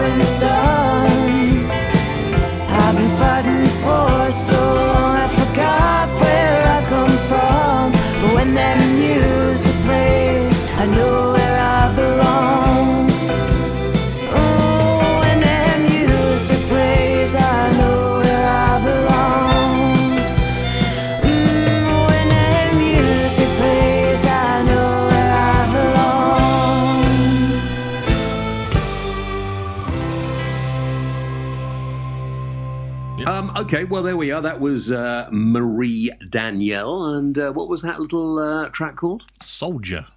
[33.71, 34.41] okay, well, there we are.
[34.41, 37.05] That was uh, Marie Danielle.
[37.05, 39.23] And uh, what was that little uh, track called?
[39.41, 40.07] Soldier.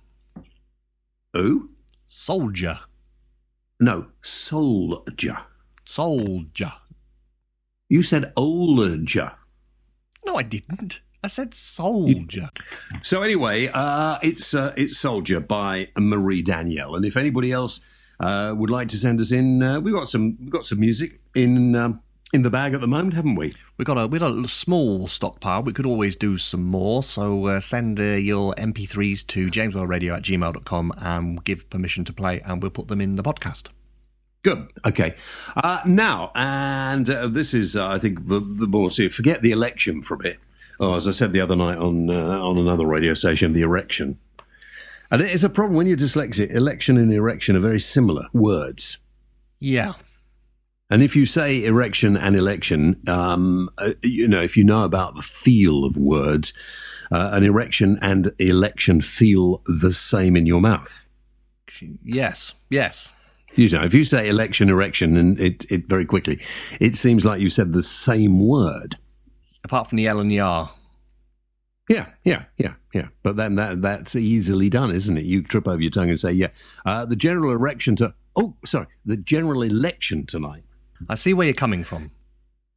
[1.34, 1.70] Who?
[2.08, 2.80] Soldier.
[3.78, 5.38] No, Soldier.
[5.84, 6.72] Soldier.
[7.88, 9.34] You said Olger.
[10.26, 11.00] No, I didn't.
[11.22, 12.50] I said soldier.
[13.02, 17.80] So anyway, uh, it's uh, it's Soldier by Marie Danielle, and if anybody else
[18.20, 21.20] uh, would like to send us in, uh, we've got some we've got some music
[21.34, 22.02] in um,
[22.34, 23.54] in the bag at the moment, haven't we?
[23.76, 25.62] We've got a we've got a small stockpile.
[25.62, 27.04] We could always do some more.
[27.04, 32.40] So uh, send uh, your MP3s to jameswhaleradio at gmail.com and give permission to play,
[32.40, 33.68] and we'll put them in the podcast.
[34.42, 34.68] Good.
[34.84, 35.14] Okay.
[35.56, 39.08] Uh, now, and uh, this is, uh, I think, the, the more see.
[39.08, 40.38] Forget the election for a bit.
[40.80, 44.18] Oh, as I said the other night on uh, on another radio station, the erection.
[45.08, 46.50] And it is a problem when you're dyslexic.
[46.50, 48.98] Election and erection are very similar words.
[49.60, 49.92] Yeah.
[50.90, 55.16] And if you say erection and election, um, uh, you know, if you know about
[55.16, 56.52] the feel of words,
[57.10, 61.08] uh, an erection and election feel the same in your mouth.
[62.04, 62.52] Yes.
[62.70, 63.08] Yes.
[63.54, 66.40] You know, if you say election, erection, and it, it very quickly,
[66.80, 68.98] it seems like you said the same word.
[69.62, 70.70] Apart from the L and the R.
[71.88, 73.08] Yeah, yeah, yeah, yeah.
[73.22, 75.24] But then that that's easily done, isn't it?
[75.24, 76.48] You trip over your tongue and say, "Yeah."
[76.86, 80.64] Uh, the general erection to oh, sorry, the general election tonight.
[81.08, 82.10] I see where you're coming from.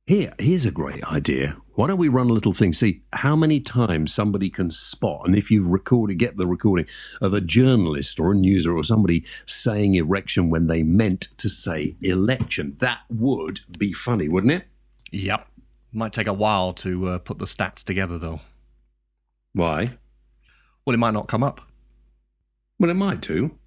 [0.06, 1.58] Here, here's a great idea.
[1.76, 2.74] Why don't we run a little thing?
[2.74, 6.86] See how many times somebody can spot, and if you record it, get the recording
[7.20, 11.98] of a journalist or a newser or somebody saying erection when they meant to say
[12.02, 12.78] election.
[12.80, 14.66] That would be funny, wouldn't it?
[15.12, 15.46] Yep.
[15.92, 18.40] Might take a while to uh, put the stats together, though.
[19.54, 19.98] Why?
[20.86, 21.60] Well, it might not come up.
[22.80, 23.58] Well, it might do.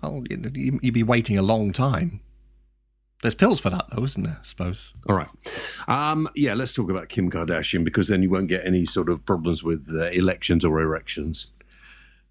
[0.00, 2.20] Well, you- you- you'd be waiting a long time.
[3.26, 4.38] There's pills for that, though, isn't there?
[4.40, 4.78] I suppose.
[5.08, 5.26] All right.
[5.88, 9.26] Um, yeah, let's talk about Kim Kardashian because then you won't get any sort of
[9.26, 11.48] problems with uh, elections or erections.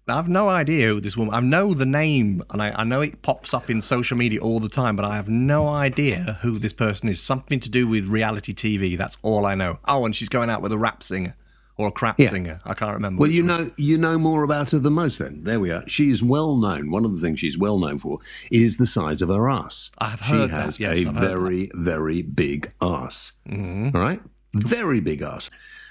[0.08, 1.34] Now, I've no idea who this woman.
[1.34, 4.58] I know the name, and I, I know it pops up in social media all
[4.58, 7.20] the time, but I have no idea who this person is.
[7.20, 8.96] Something to do with reality TV.
[8.96, 9.80] That's all I know.
[9.84, 11.36] Oh, and she's going out with a rap singer
[11.78, 12.30] or a crap Yeah.
[12.30, 12.60] singer.
[12.64, 13.20] I can't remember.
[13.20, 13.64] Well, you one.
[13.64, 15.18] know, you know more about her than most.
[15.18, 15.86] Then there we are.
[15.86, 16.90] She is well known.
[16.90, 18.18] One of the things she's well known for
[18.50, 19.90] is the size of her ass.
[19.98, 23.32] I have heard she that, has yes, a very, very big ass.
[23.48, 23.94] Mhm.
[23.94, 24.20] All right,
[24.54, 25.50] very big ass.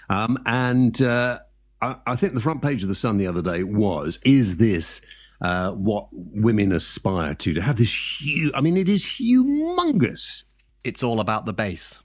[0.10, 1.40] Um, and uh,
[1.82, 5.02] I, I think the front page of the Sun the other day was: Is this
[5.42, 7.54] uh, what women aspire to?
[7.54, 8.52] To have this huge?
[8.56, 10.44] I mean, it is humongous.
[10.84, 12.00] It's all about the bass.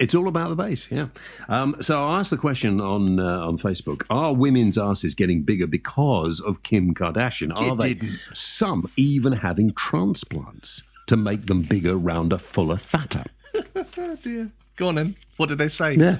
[0.00, 1.06] It's all about the base, yeah.
[1.48, 5.68] Um, so I asked the question on uh, on Facebook: Are women's asses getting bigger
[5.68, 7.56] because of Kim Kardashian?
[7.56, 8.00] Are they?
[8.32, 13.24] Some even having transplants to make them bigger, rounder, fuller, fatter.
[13.96, 14.50] Oh dear.
[14.76, 15.16] Go on then.
[15.36, 15.94] What did they say?
[15.94, 16.18] Yeah.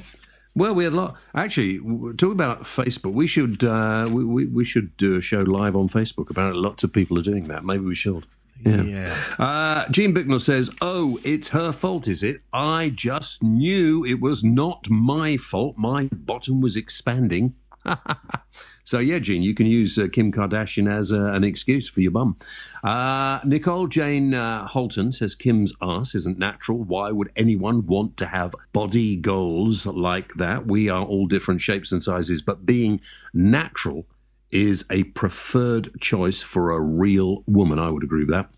[0.55, 1.17] Well, we had a lot.
[1.35, 3.13] Actually, talking about Facebook.
[3.13, 6.31] We should uh, we, we we should do a show live on Facebook.
[6.31, 7.65] Apparently, lots of people are doing that.
[7.65, 8.27] Maybe we should.
[8.61, 8.83] Yeah.
[8.83, 9.17] Yeah.
[9.39, 12.43] Uh, Jean Bicknell says, "Oh, it's her fault, is it?
[12.53, 15.77] I just knew it was not my fault.
[15.77, 17.55] My bottom was expanding."
[18.85, 22.13] so yeah, Jean, you can use uh, Kim Kardashian as uh, an excuse for your
[22.13, 22.37] bum.
[22.83, 26.79] Uh, Nicole Jane uh, Holton says Kim's ass isn't natural.
[26.79, 30.67] Why would anyone want to have body goals like that?
[30.67, 33.01] We are all different shapes and sizes, but being
[33.33, 34.07] natural
[34.55, 37.79] is a preferred choice for a real woman.
[37.79, 38.49] I would agree with that.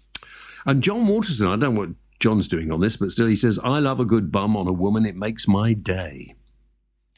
[0.67, 3.59] And John Waterson, I don't know what John's doing on this, but still he says,
[3.65, 5.07] I love a good bum on a woman.
[5.07, 6.35] It makes my day.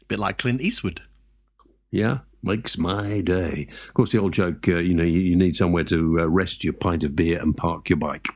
[0.01, 1.03] A bit like Clint Eastwood.
[1.91, 3.69] Yeah, makes my day.
[3.89, 6.63] Of course, the old joke, uh, you know, you, you need somewhere to uh, rest
[6.63, 8.29] your pint of beer and park your bike.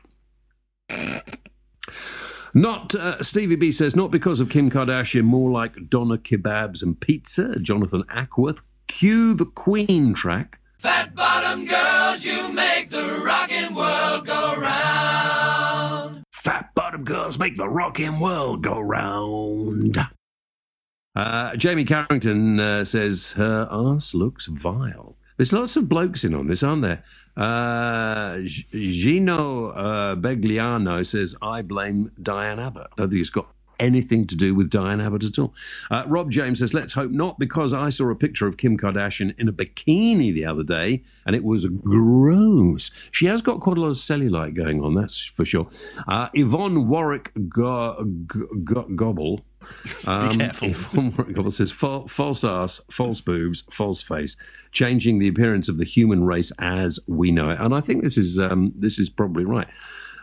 [2.55, 6.99] Not, uh, Stevie B says, not because of Kim Kardashian, more like Doner Kebabs and
[6.99, 7.59] Pizza.
[7.59, 8.61] Jonathan Ackworth,
[8.93, 10.59] cue the Queen track.
[10.77, 16.23] Fat bottom girls, you make the rockin' world go round.
[16.31, 19.97] Fat bottom girls make the rockin' world go round.
[21.15, 25.15] Uh, Jamie Carrington uh, says her ass looks vile.
[25.37, 27.03] There's lots of blokes in on this, aren't there?
[27.35, 32.87] Uh, Gino uh, Begliano says, I blame Diane Abbott.
[32.91, 35.53] I don't think it's got anything to do with Diane Abbott at all.
[35.91, 39.33] Uh, Rob James says, let's hope not, because I saw a picture of Kim Kardashian
[39.39, 42.91] in a bikini the other day, and it was gross.
[43.11, 45.67] She has got quite a lot of cellulite going on, that's for sure.
[46.07, 49.41] Uh, Yvonne Warwick Go- Go- Go- Gobble.
[50.05, 50.67] Um, careful.
[50.71, 54.35] Yvonne Warwick Gobble says, false ass, false boobs, false face,
[54.73, 57.59] changing the appearance of the human race as we know it.
[57.61, 59.67] And I think this is um, this is probably right.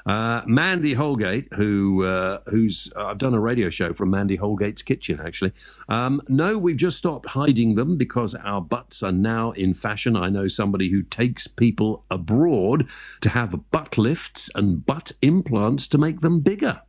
[0.07, 5.21] Uh, Mandy Holgate, who uh, who's I've done a radio show from Mandy Holgate's kitchen
[5.25, 5.53] actually.
[5.89, 10.17] Um, no, we've just stopped hiding them because our butts are now in fashion.
[10.17, 12.87] I know somebody who takes people abroad
[13.21, 16.81] to have butt lifts and butt implants to make them bigger.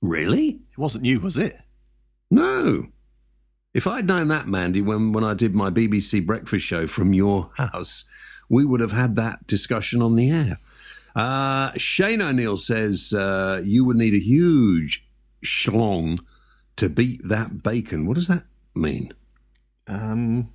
[0.00, 0.60] Really?
[0.70, 1.58] It wasn't you, was it?
[2.30, 2.86] No.
[3.74, 7.50] If I'd known that, Mandy, when, when I did my BBC breakfast show from your
[7.56, 8.04] house,
[8.48, 10.58] we would have had that discussion on the air.
[11.14, 15.04] Uh, Shane O'Neill says uh, you would need a huge
[15.44, 16.18] schlong
[16.76, 18.06] to beat that bacon.
[18.06, 18.44] What does that
[18.74, 19.12] mean?
[19.86, 20.50] Um,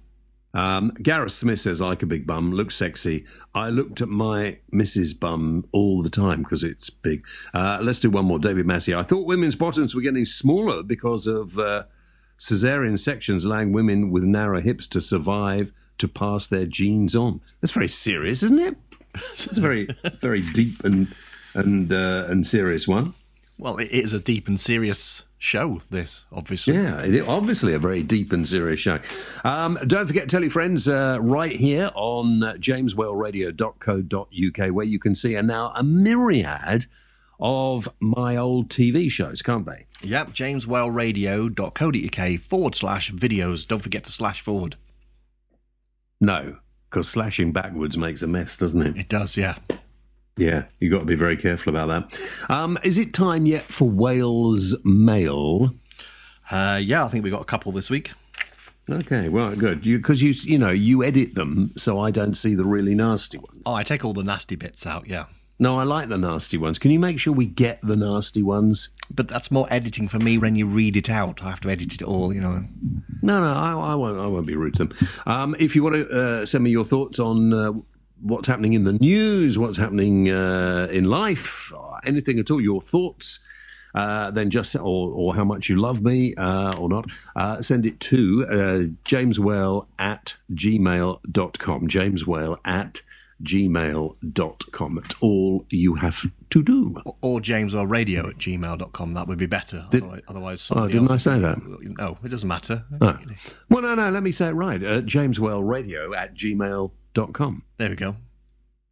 [0.54, 3.26] Um, Gareth Smith says, I like a big bum, looks sexy.
[3.54, 5.20] I looked at my Mrs.
[5.20, 7.24] Bum all the time because it's big.
[7.54, 8.40] Uh, let's do one more.
[8.40, 8.96] David Massey.
[8.96, 11.84] I thought women's bottoms were getting smaller because of uh,
[12.40, 17.42] cesarean sections allowing women with narrow hips to survive to pass their genes on.
[17.62, 18.78] That's very serious, isn't it?
[19.34, 19.88] It's a very,
[20.20, 21.14] very deep and
[21.54, 23.14] and uh, and serious one.
[23.58, 26.76] well, it is a deep and serious show, this, obviously.
[26.76, 29.00] Yeah, it is obviously a very deep and serious show.
[29.44, 35.16] Um, don't forget to tell your friends uh, right here on jameswhaleradio.co.uk where you can
[35.16, 36.86] see a, now a myriad
[37.40, 39.86] of my old TV shows, can't they?
[40.02, 43.68] Yep, jameswhaleradio.co.uk forward slash videos.
[43.68, 44.76] Don't forget to slash forward.
[46.20, 46.58] No,
[46.90, 48.98] because slashing backwards makes a mess, doesn't it?
[48.98, 49.58] It does, yeah.
[50.38, 52.20] Yeah, you've got to be very careful about that.
[52.52, 55.74] Um, is it time yet for Whale's Mail?
[56.50, 58.12] Uh, yeah, I think we got a couple this week.
[58.90, 59.82] Okay, well, good.
[59.82, 63.64] Because you, you know, you edit them, so I don't see the really nasty ones.
[63.66, 65.26] Oh, I take all the nasty bits out, yeah.
[65.60, 66.78] No, I like the nasty ones.
[66.78, 68.90] Can you make sure we get the nasty ones?
[69.10, 71.42] But that's more editing for me when you read it out.
[71.42, 72.64] I have to edit it all, you know.
[73.24, 74.20] No, no, I, I won't.
[74.20, 74.98] I won't be rude to them.
[75.26, 77.72] Um, if you want to uh, send me your thoughts on uh,
[78.22, 81.48] what's happening in the news, what's happening uh, in life,
[82.06, 83.40] anything at all, your thoughts.
[83.96, 87.84] Uh, then just or, or how much you love me uh, or not, uh, send
[87.84, 91.88] it to uh, jameswhale at gmail.com.
[91.88, 93.02] Jameswhale at
[93.44, 94.96] gmail.com.
[95.02, 96.96] That's all you have to do.
[97.22, 99.14] Or james or radio at gmail.com.
[99.14, 99.86] That would be better.
[99.92, 101.58] Did- otherwise, Oh, didn't I say that?
[101.98, 102.84] No, it doesn't matter.
[103.02, 103.18] Oh.
[103.70, 104.84] Well, no, no, let me say it right.
[104.84, 107.64] Uh, jameswhaleradio at gmail.com.
[107.78, 108.16] There we go.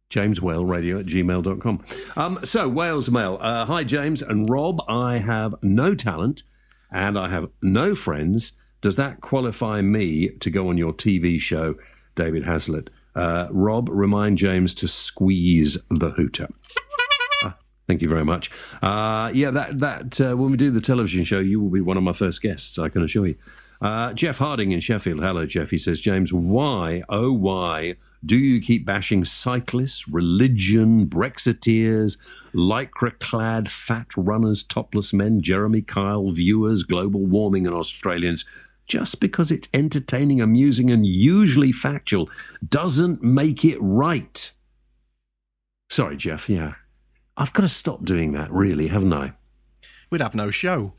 [0.08, 1.84] James Whale radio at gmail.com.
[2.16, 3.38] Um, so, Whale's Mail.
[3.40, 4.80] Uh, hi, James and Rob.
[4.88, 6.44] I have no talent
[6.92, 8.52] and I have no friends.
[8.82, 11.74] Does that qualify me to go on your TV show,
[12.14, 12.88] David Hazlitt?
[13.16, 16.48] Uh, Rob, remind James to squeeze the hooter.
[17.42, 18.50] Ah, Thank you very much.
[18.82, 21.96] Uh, yeah, that that uh, when we do the television show, you will be one
[21.96, 22.78] of my first guests.
[22.78, 23.36] I can assure you.
[23.80, 25.20] Uh, Jeff Harding in Sheffield.
[25.20, 25.70] Hello, Jeff.
[25.70, 32.16] He says, James, why, oh, why do you keep bashing cyclists, religion, Brexiteers,
[32.54, 38.44] lycra clad fat runners, topless men, Jeremy Kyle, viewers, global warming, and Australians?
[38.86, 42.30] Just because it's entertaining, amusing, and usually factual
[42.68, 44.50] doesn't make it right.
[45.90, 46.48] Sorry, Jeff.
[46.48, 46.74] Yeah.
[47.36, 49.32] I've got to stop doing that, really, haven't I?
[50.10, 50.92] We'd have no show.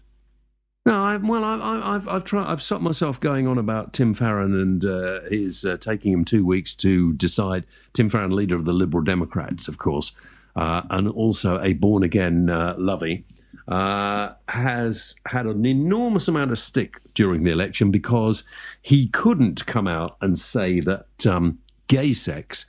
[0.86, 2.50] No, I, well, I, I, I've I've tried.
[2.50, 6.46] I've stopped myself going on about Tim Farron and uh, his uh, taking him two
[6.46, 7.66] weeks to decide.
[7.92, 10.14] Tim Farron, leader of the Liberal Democrats, of course,
[10.56, 13.26] uh, and also a born again uh, lovey,
[13.68, 18.44] uh, has had an enormous amount of stick during the election because
[18.82, 22.66] he couldn't come out and say that um, gay sex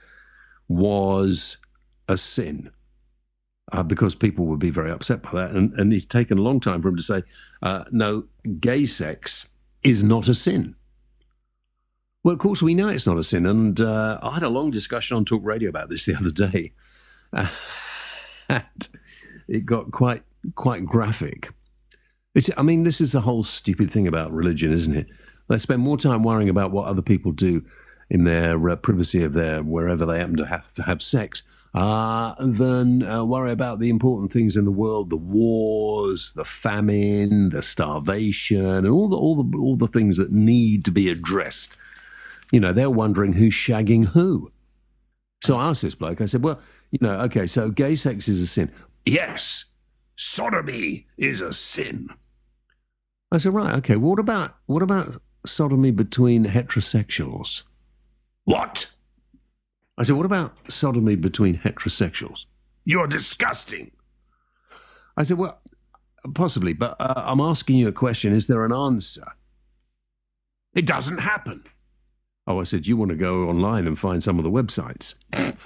[0.68, 1.57] was
[2.09, 2.70] a sin
[3.72, 5.51] uh, because people would be very upset by that.
[5.51, 7.22] And, and it's taken a long time for him to say,
[7.62, 8.24] uh, no,
[8.61, 9.47] gay sex
[9.83, 10.74] is not a sin.
[12.24, 13.47] Well, of course, we know it's not a sin.
[13.47, 16.72] And uh, I had a long discussion on talk radio about this the other day.
[18.49, 18.89] and
[19.47, 20.22] it got quite
[20.55, 21.51] quite graphic.
[22.34, 25.07] It's, I mean, this is the whole stupid thing about religion, isn't it?
[25.49, 27.64] They spend more time worrying about what other people do
[28.11, 31.43] in their uh, privacy of their wherever they happen to have to have sex,
[31.74, 37.51] uh, than uh, worry about the important things in the world: the wars, the famine,
[37.51, 41.70] the starvation, and all the all the all the things that need to be addressed.
[42.51, 44.51] You know, they're wondering who's shagging who.
[45.43, 46.20] So I asked this bloke.
[46.20, 46.61] I said, "Well,
[46.91, 48.70] you know, okay, so gay sex is a sin.
[49.05, 49.43] Yes,
[50.19, 52.11] sodomy is a sin."
[53.33, 53.97] I said, "Right, okay.
[53.97, 57.62] What about what about sodomy between heterosexuals?"
[58.45, 58.89] What?
[59.97, 62.45] I said, "What about sodomy between heterosexuals?"
[62.85, 63.91] You're disgusting.
[65.16, 65.61] I said, "Well,
[66.35, 68.33] possibly, but uh, I'm asking you a question.
[68.33, 69.27] Is there an answer?"
[70.75, 71.64] It doesn't happen.
[72.47, 75.14] Oh, I said, you want to go online and find some of the websites.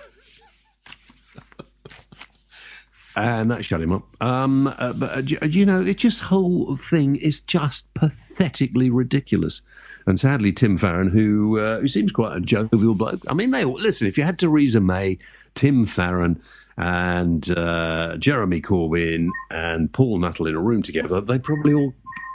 [3.17, 4.23] and that shut him up.
[4.23, 9.61] Um, uh, but, uh, uh, you know, it just whole thing is just pathetically ridiculous.
[10.07, 13.23] And sadly, Tim Farron, who uh, who seems quite a jovial bloke.
[13.29, 14.07] I mean, they listen.
[14.07, 15.19] If you had Theresa May,
[15.55, 16.43] Tim Farron,
[16.77, 21.95] and uh, Jeremy Corbyn and Paul Nuttall in a room together, they'd probably all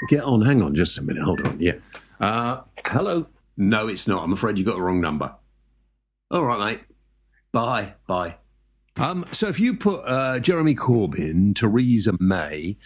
[0.09, 0.41] get on.
[0.41, 1.23] Hang on, just a minute.
[1.23, 1.59] Hold on.
[1.59, 1.73] Yeah.
[2.19, 3.27] Uh, hello.
[3.57, 4.23] No, it's not.
[4.23, 5.33] I'm afraid you got the wrong number.
[6.29, 6.81] All right, mate.
[7.51, 7.93] Bye.
[8.07, 8.35] Bye.
[8.97, 12.77] Um, so if you put uh, Jeremy Corbyn, Theresa May,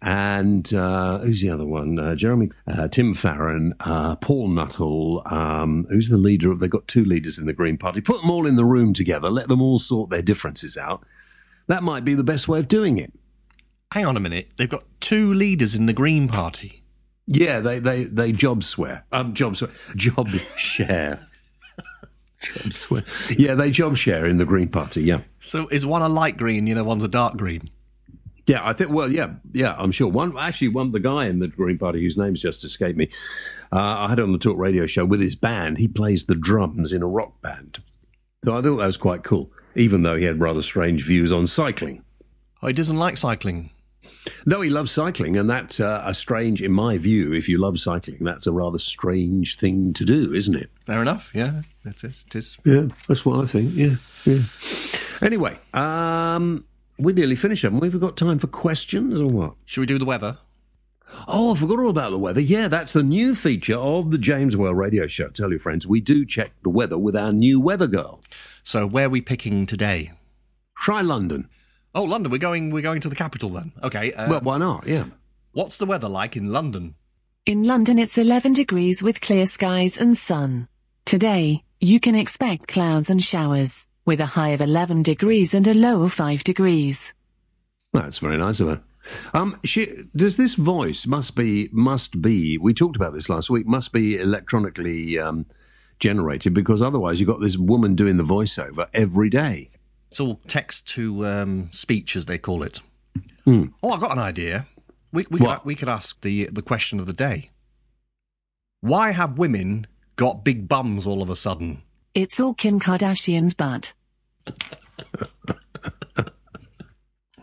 [0.00, 1.98] and uh, who's the other one?
[1.98, 5.22] Uh, Jeremy, uh, Tim Farron, uh, Paul Nuttall.
[5.26, 6.60] Um, who's the leader of?
[6.60, 8.00] They've got two leaders in the Green Party.
[8.00, 9.28] Put them all in the room together.
[9.30, 11.04] Let them all sort their differences out.
[11.66, 13.12] That might be the best way of doing it.
[13.92, 14.50] Hang on a minute.
[14.56, 16.82] They've got two leaders in the Green Party.
[17.26, 19.04] Yeah, they they they job swear.
[19.10, 19.72] Um, job swear.
[19.96, 21.26] Job share.
[23.36, 25.02] Yeah, they job share in the Green Party.
[25.02, 25.20] Yeah.
[25.40, 27.70] So is one a light green, you know, one's a dark green?
[28.46, 28.90] Yeah, I think.
[28.90, 30.06] Well, yeah, yeah, I'm sure.
[30.06, 33.10] One actually, one the guy in the Green Party whose name's just escaped me.
[33.72, 35.78] Uh, I had on the talk radio show with his band.
[35.78, 37.82] He plays the drums in a rock band.
[38.44, 41.48] So I thought that was quite cool, even though he had rather strange views on
[41.48, 42.04] cycling.
[42.62, 43.70] Oh, he doesn't like cycling.
[44.44, 47.32] No, he loves cycling, and that's uh, a strange, in my view.
[47.32, 50.70] If you love cycling, that's a rather strange thing to do, isn't it?
[50.86, 51.30] Fair enough.
[51.34, 52.24] Yeah, it is.
[52.28, 52.58] It is.
[52.64, 53.74] Yeah, that's what I think.
[53.74, 54.42] Yeah, yeah.
[55.22, 56.64] Anyway, um,
[56.98, 57.88] we nearly finished, haven't we?
[57.88, 59.54] We've got time for questions or what?
[59.64, 60.38] Should we do the weather?
[61.28, 62.40] Oh, I forgot all about the weather.
[62.40, 65.28] Yeah, that's the new feature of the James Whale Radio Show.
[65.28, 68.20] Tell your friends, we do check the weather with our new weather girl.
[68.64, 70.12] So where are we picking today?
[70.76, 71.48] Try London.
[71.96, 72.30] Oh, London.
[72.30, 72.70] We're going.
[72.70, 73.72] We're going to the capital then.
[73.82, 74.12] Okay.
[74.12, 74.86] Uh, well, why not?
[74.86, 75.06] Yeah.
[75.52, 76.94] what's the weather like in London?
[77.46, 80.68] In London, it's 11 degrees with clear skies and sun.
[81.06, 85.72] Today, you can expect clouds and showers, with a high of 11 degrees and a
[85.72, 87.12] low of 5 degrees.
[87.92, 88.82] That's very nice of her.
[89.32, 92.58] Um, she, does this voice must be must be?
[92.58, 93.66] We talked about this last week.
[93.66, 95.46] Must be electronically um,
[95.98, 99.70] generated because otherwise you've got this woman doing the voiceover every day.
[100.10, 102.80] It's all text to um, speech, as they call it.
[103.44, 103.66] Hmm.
[103.82, 104.66] Oh, I've got an idea.
[105.12, 107.50] We we could, we could ask the the question of the day.
[108.80, 109.86] Why have women
[110.16, 111.82] got big bums all of a sudden?
[112.14, 113.92] It's all Kim Kardashian's butt.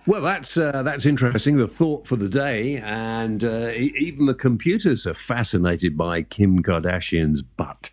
[0.05, 1.55] Well, that's uh, that's interesting.
[1.57, 6.61] The thought for the day, and uh, e- even the computers are fascinated by Kim
[6.61, 7.89] Kardashian's butt.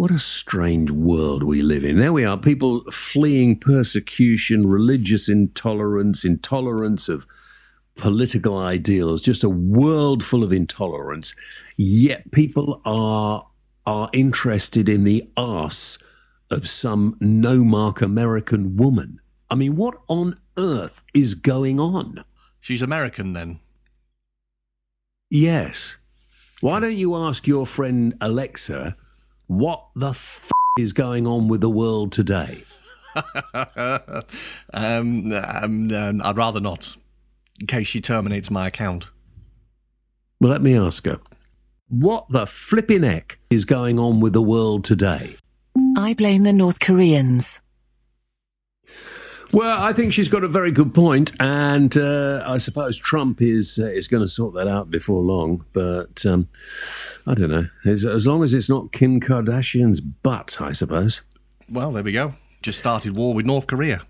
[0.00, 1.98] What a strange world we live in.
[1.98, 7.26] There we are, people fleeing persecution, religious intolerance, intolerance of
[7.96, 11.34] political ideals, just a world full of intolerance.
[11.76, 13.46] Yet people are
[13.84, 15.98] are interested in the arse
[16.50, 19.20] of some no mark American woman.
[19.50, 22.24] I mean, what on earth is going on?
[22.58, 23.60] She's American then.
[25.28, 25.98] Yes.
[26.62, 28.96] Why don't you ask your friend Alexa
[29.50, 30.48] what the f-
[30.78, 32.62] is going on with the world today?
[33.54, 34.24] um,
[34.72, 36.96] um, um, I'd rather not,
[37.58, 39.08] in case she terminates my account.
[40.40, 41.18] Well, let me ask her.
[41.88, 45.36] What the flipping heck is going on with the world today?
[45.96, 47.59] I blame the North Koreans.
[49.52, 53.80] Well, I think she's got a very good point, and uh, I suppose Trump is
[53.80, 55.64] uh, is going to sort that out before long.
[55.72, 56.48] But um,
[57.26, 57.66] I don't know.
[57.84, 61.22] As, as long as it's not Kim Kardashian's butt, I suppose.
[61.68, 62.34] Well, there we go.
[62.62, 64.06] Just started war with North Korea.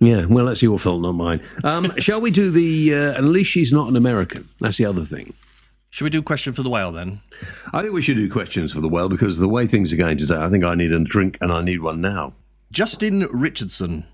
[0.00, 1.40] Yeah, well, that's your fault, not mine.
[1.62, 2.94] Um, shall we do the?
[2.94, 4.48] Uh, at least she's not an American.
[4.60, 5.34] That's the other thing.
[5.90, 7.20] Should we do question for the whale then?
[7.72, 10.16] I think we should do questions for the whale because the way things are going
[10.16, 12.32] today, I think I need a drink and I need one now.
[12.72, 14.04] Justin Richardson.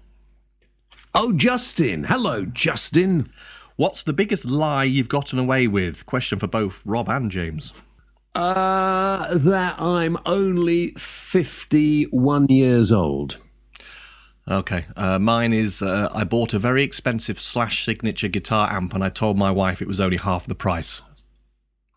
[1.15, 2.05] Oh, Justin.
[2.05, 3.33] Hello, Justin.
[3.75, 6.07] What's the biggest lie you've gotten away with?
[6.07, 7.73] Question for both Rob and James.
[8.35, 13.39] Uh, that I'm only 51 years old.
[14.49, 19.03] Okay, uh, mine is uh, I bought a very expensive Slash signature guitar amp and
[19.03, 21.03] I told my wife it was only half the price.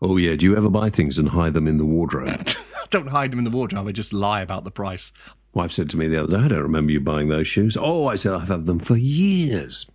[0.02, 0.34] Oh, yeah.
[0.34, 2.48] Do you ever buy things and hide them in the wardrobe?
[2.48, 5.12] I don't hide them in the wardrobe, I just lie about the price.
[5.54, 7.76] Wife said to me the other day, I don't remember you buying those shoes.
[7.80, 9.86] Oh, I said, I've had them for years.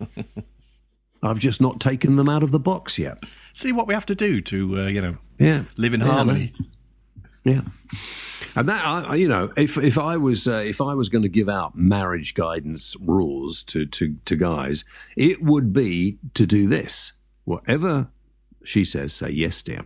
[1.22, 3.18] I've just not taken them out of the box yet.
[3.54, 5.64] See what we have to do to, uh, you know, Yeah.
[5.76, 6.52] live in Yeah, harmony.
[7.44, 7.60] Yeah,
[8.56, 11.28] and that I, you know, if if I was uh, if I was going to
[11.28, 14.84] give out marriage guidance rules to to to guys,
[15.16, 17.12] it would be to do this.
[17.44, 18.08] Whatever
[18.64, 19.82] she says, say yes, dear.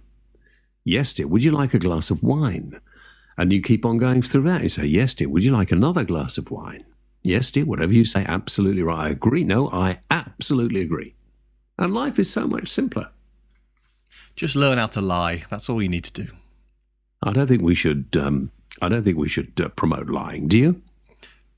[0.85, 1.26] Yes, dear.
[1.26, 2.81] Would you like a glass of wine?
[3.39, 4.62] And you keep on going through that.
[4.62, 5.28] You say yes, dear.
[5.28, 6.85] Would you like another glass of wine?
[7.22, 7.64] Yes, dear.
[7.64, 9.07] Whatever you say, absolutely right.
[9.07, 9.45] I agree.
[9.45, 11.14] No, I absolutely agree.
[11.78, 13.09] And life is so much simpler.
[14.37, 15.45] Just learn how to lie.
[15.51, 16.28] That's all you need to do.
[17.22, 18.16] I don't think we should.
[18.18, 18.51] Um,
[18.81, 20.49] I don't think we should uh, promote lying.
[20.49, 20.83] Do you?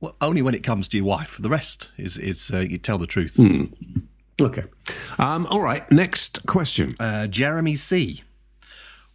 [0.00, 1.36] Well, only when it comes to your wife.
[1.38, 3.38] The rest is is uh, you tell the truth.
[4.40, 4.64] Okay.
[5.18, 5.90] Um, all right.
[5.92, 6.96] Next question.
[6.98, 8.22] Uh, Jeremy C.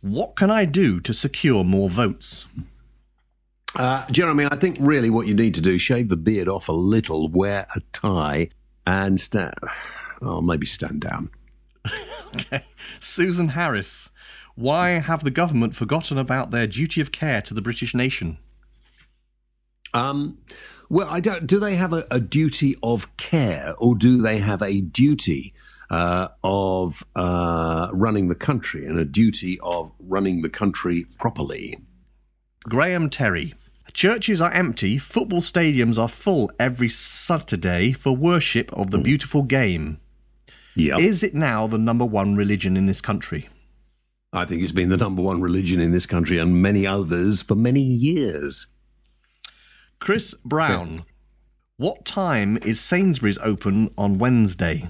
[0.02, 2.46] What can I do to secure more votes?
[3.76, 6.74] Uh, Jeremy, I think really what you need to do shave the beard off a
[6.74, 8.50] little, wear a tie,
[8.86, 9.54] and stand.
[10.22, 11.30] Oh, maybe stand down.
[12.36, 12.64] okay.
[13.00, 14.10] Susan Harris.
[14.56, 18.40] Why have the government forgotten about their duty of care to the British nation?
[19.98, 20.38] Um,
[20.90, 21.48] well, I don't.
[21.48, 25.54] Do they have a, a duty of care, or do they have a duty
[25.90, 31.80] uh, of uh, running the country and a duty of running the country properly?
[32.64, 33.54] Graham Terry.
[33.94, 39.98] Churches are empty, football stadiums are full every Saturday for worship of the beautiful game.
[40.76, 43.50] Yeah, Is it now the number one religion in this country?
[44.34, 47.56] I think it's been the number one religion in this country and many others for
[47.56, 48.68] many years.
[50.00, 51.06] Chris Brown.
[51.78, 54.90] What time is Sainsbury's open on Wednesday?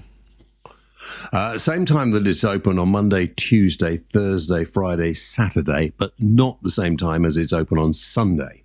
[1.32, 6.70] Uh, same time that it's open on Monday, Tuesday, Thursday, Friday, Saturday, but not the
[6.70, 8.62] same time as it's open on Sunday.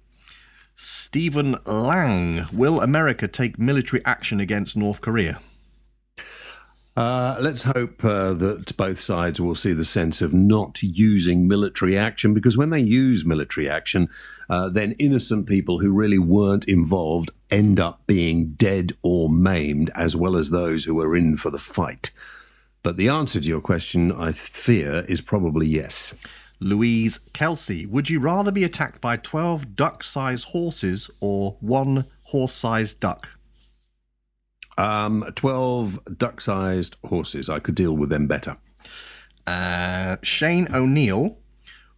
[0.76, 2.48] Stephen Lang.
[2.52, 5.40] Will America take military action against North Korea?
[6.96, 11.98] Uh, let's hope uh, that both sides will see the sense of not using military
[11.98, 14.08] action because when they use military action,
[14.48, 20.16] uh, then innocent people who really weren't involved end up being dead or maimed, as
[20.16, 22.12] well as those who were in for the fight.
[22.84, 26.14] But the answer to your question, I fear, is probably yes.
[26.60, 27.88] Louise Kelsey.
[27.88, 33.30] Would you rather be attacked by 12 duck sized horses or one horse sized duck?
[34.78, 37.50] Um, 12 duck sized horses.
[37.50, 38.58] I could deal with them better.
[39.46, 41.38] Uh, Shane O'Neill.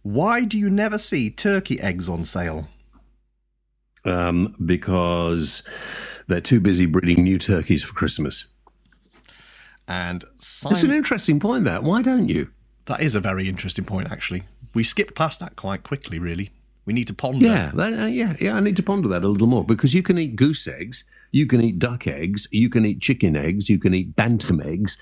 [0.02, 2.68] Why do you never see turkey eggs on sale?
[4.04, 5.62] Um, because
[6.28, 8.44] they're too busy breeding new turkeys for Christmas.
[9.88, 11.82] And It's an interesting point, that.
[11.82, 12.50] Why don't you?
[12.86, 14.44] That is a very interesting point, actually.
[14.74, 16.50] We skipped past that quite quickly, really.
[16.86, 17.44] We need to ponder.
[17.44, 18.54] Yeah, that, uh, yeah, yeah.
[18.54, 21.46] I need to ponder that a little more because you can eat goose eggs, you
[21.46, 24.96] can eat duck eggs, you can eat chicken eggs, you can eat bantam eggs,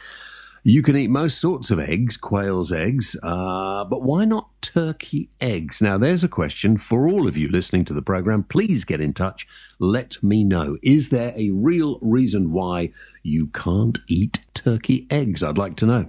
[0.63, 3.17] you can eat most sorts of eggs, quail's eggs.
[3.23, 5.83] Uh, but why not turkey eggs?
[5.83, 8.45] Now, there's a question for all of you listening to the program.
[8.45, 9.47] Please get in touch.
[9.79, 10.79] Let me know.
[10.83, 15.43] Is there a real reason why you can't eat turkey eggs?
[15.43, 16.09] I'd like to know.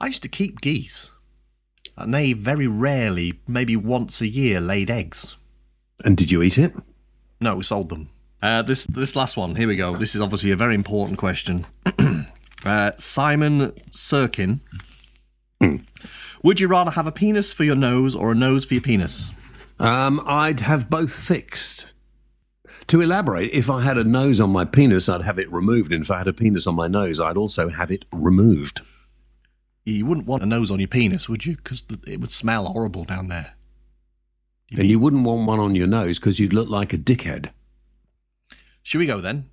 [0.00, 1.12] I used to keep geese.
[1.96, 5.36] And they very rarely, maybe once a year, laid eggs.
[6.04, 6.74] And did you eat it?
[7.40, 8.10] No, we sold them.
[8.42, 9.56] Uh, this this last one.
[9.56, 9.96] Here we go.
[9.96, 11.66] This is obviously a very important question.
[12.64, 14.60] uh, Simon Sirkin.
[16.42, 19.30] Would you rather have a penis for your nose or a nose for your penis?
[19.78, 21.86] Um, I'd have both fixed.
[22.88, 25.92] To elaborate, if I had a nose on my penis, I'd have it removed.
[25.92, 28.82] And if I had a penis on my nose, I'd also have it removed.
[29.86, 31.56] You wouldn't want a nose on your penis, would you?
[31.56, 33.54] Because it would smell horrible down there.
[34.68, 36.98] You'd And be- you wouldn't want one on your nose because you'd look like a
[36.98, 37.50] dickhead.
[38.82, 39.48] Should we go then?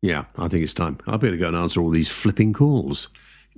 [0.00, 0.98] Yeah, I think it's time.
[1.06, 3.08] I better go and answer all these flipping calls.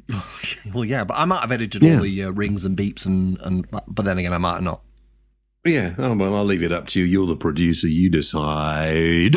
[0.74, 1.96] well, yeah, but I might have edited Yeah.
[1.96, 4.80] all the uh, rings and beeps, and, and but then again, I might not.
[5.66, 7.06] Yeah, oh, well, I'll leave it up to you.
[7.06, 7.88] You're the producer.
[7.88, 9.36] You decide.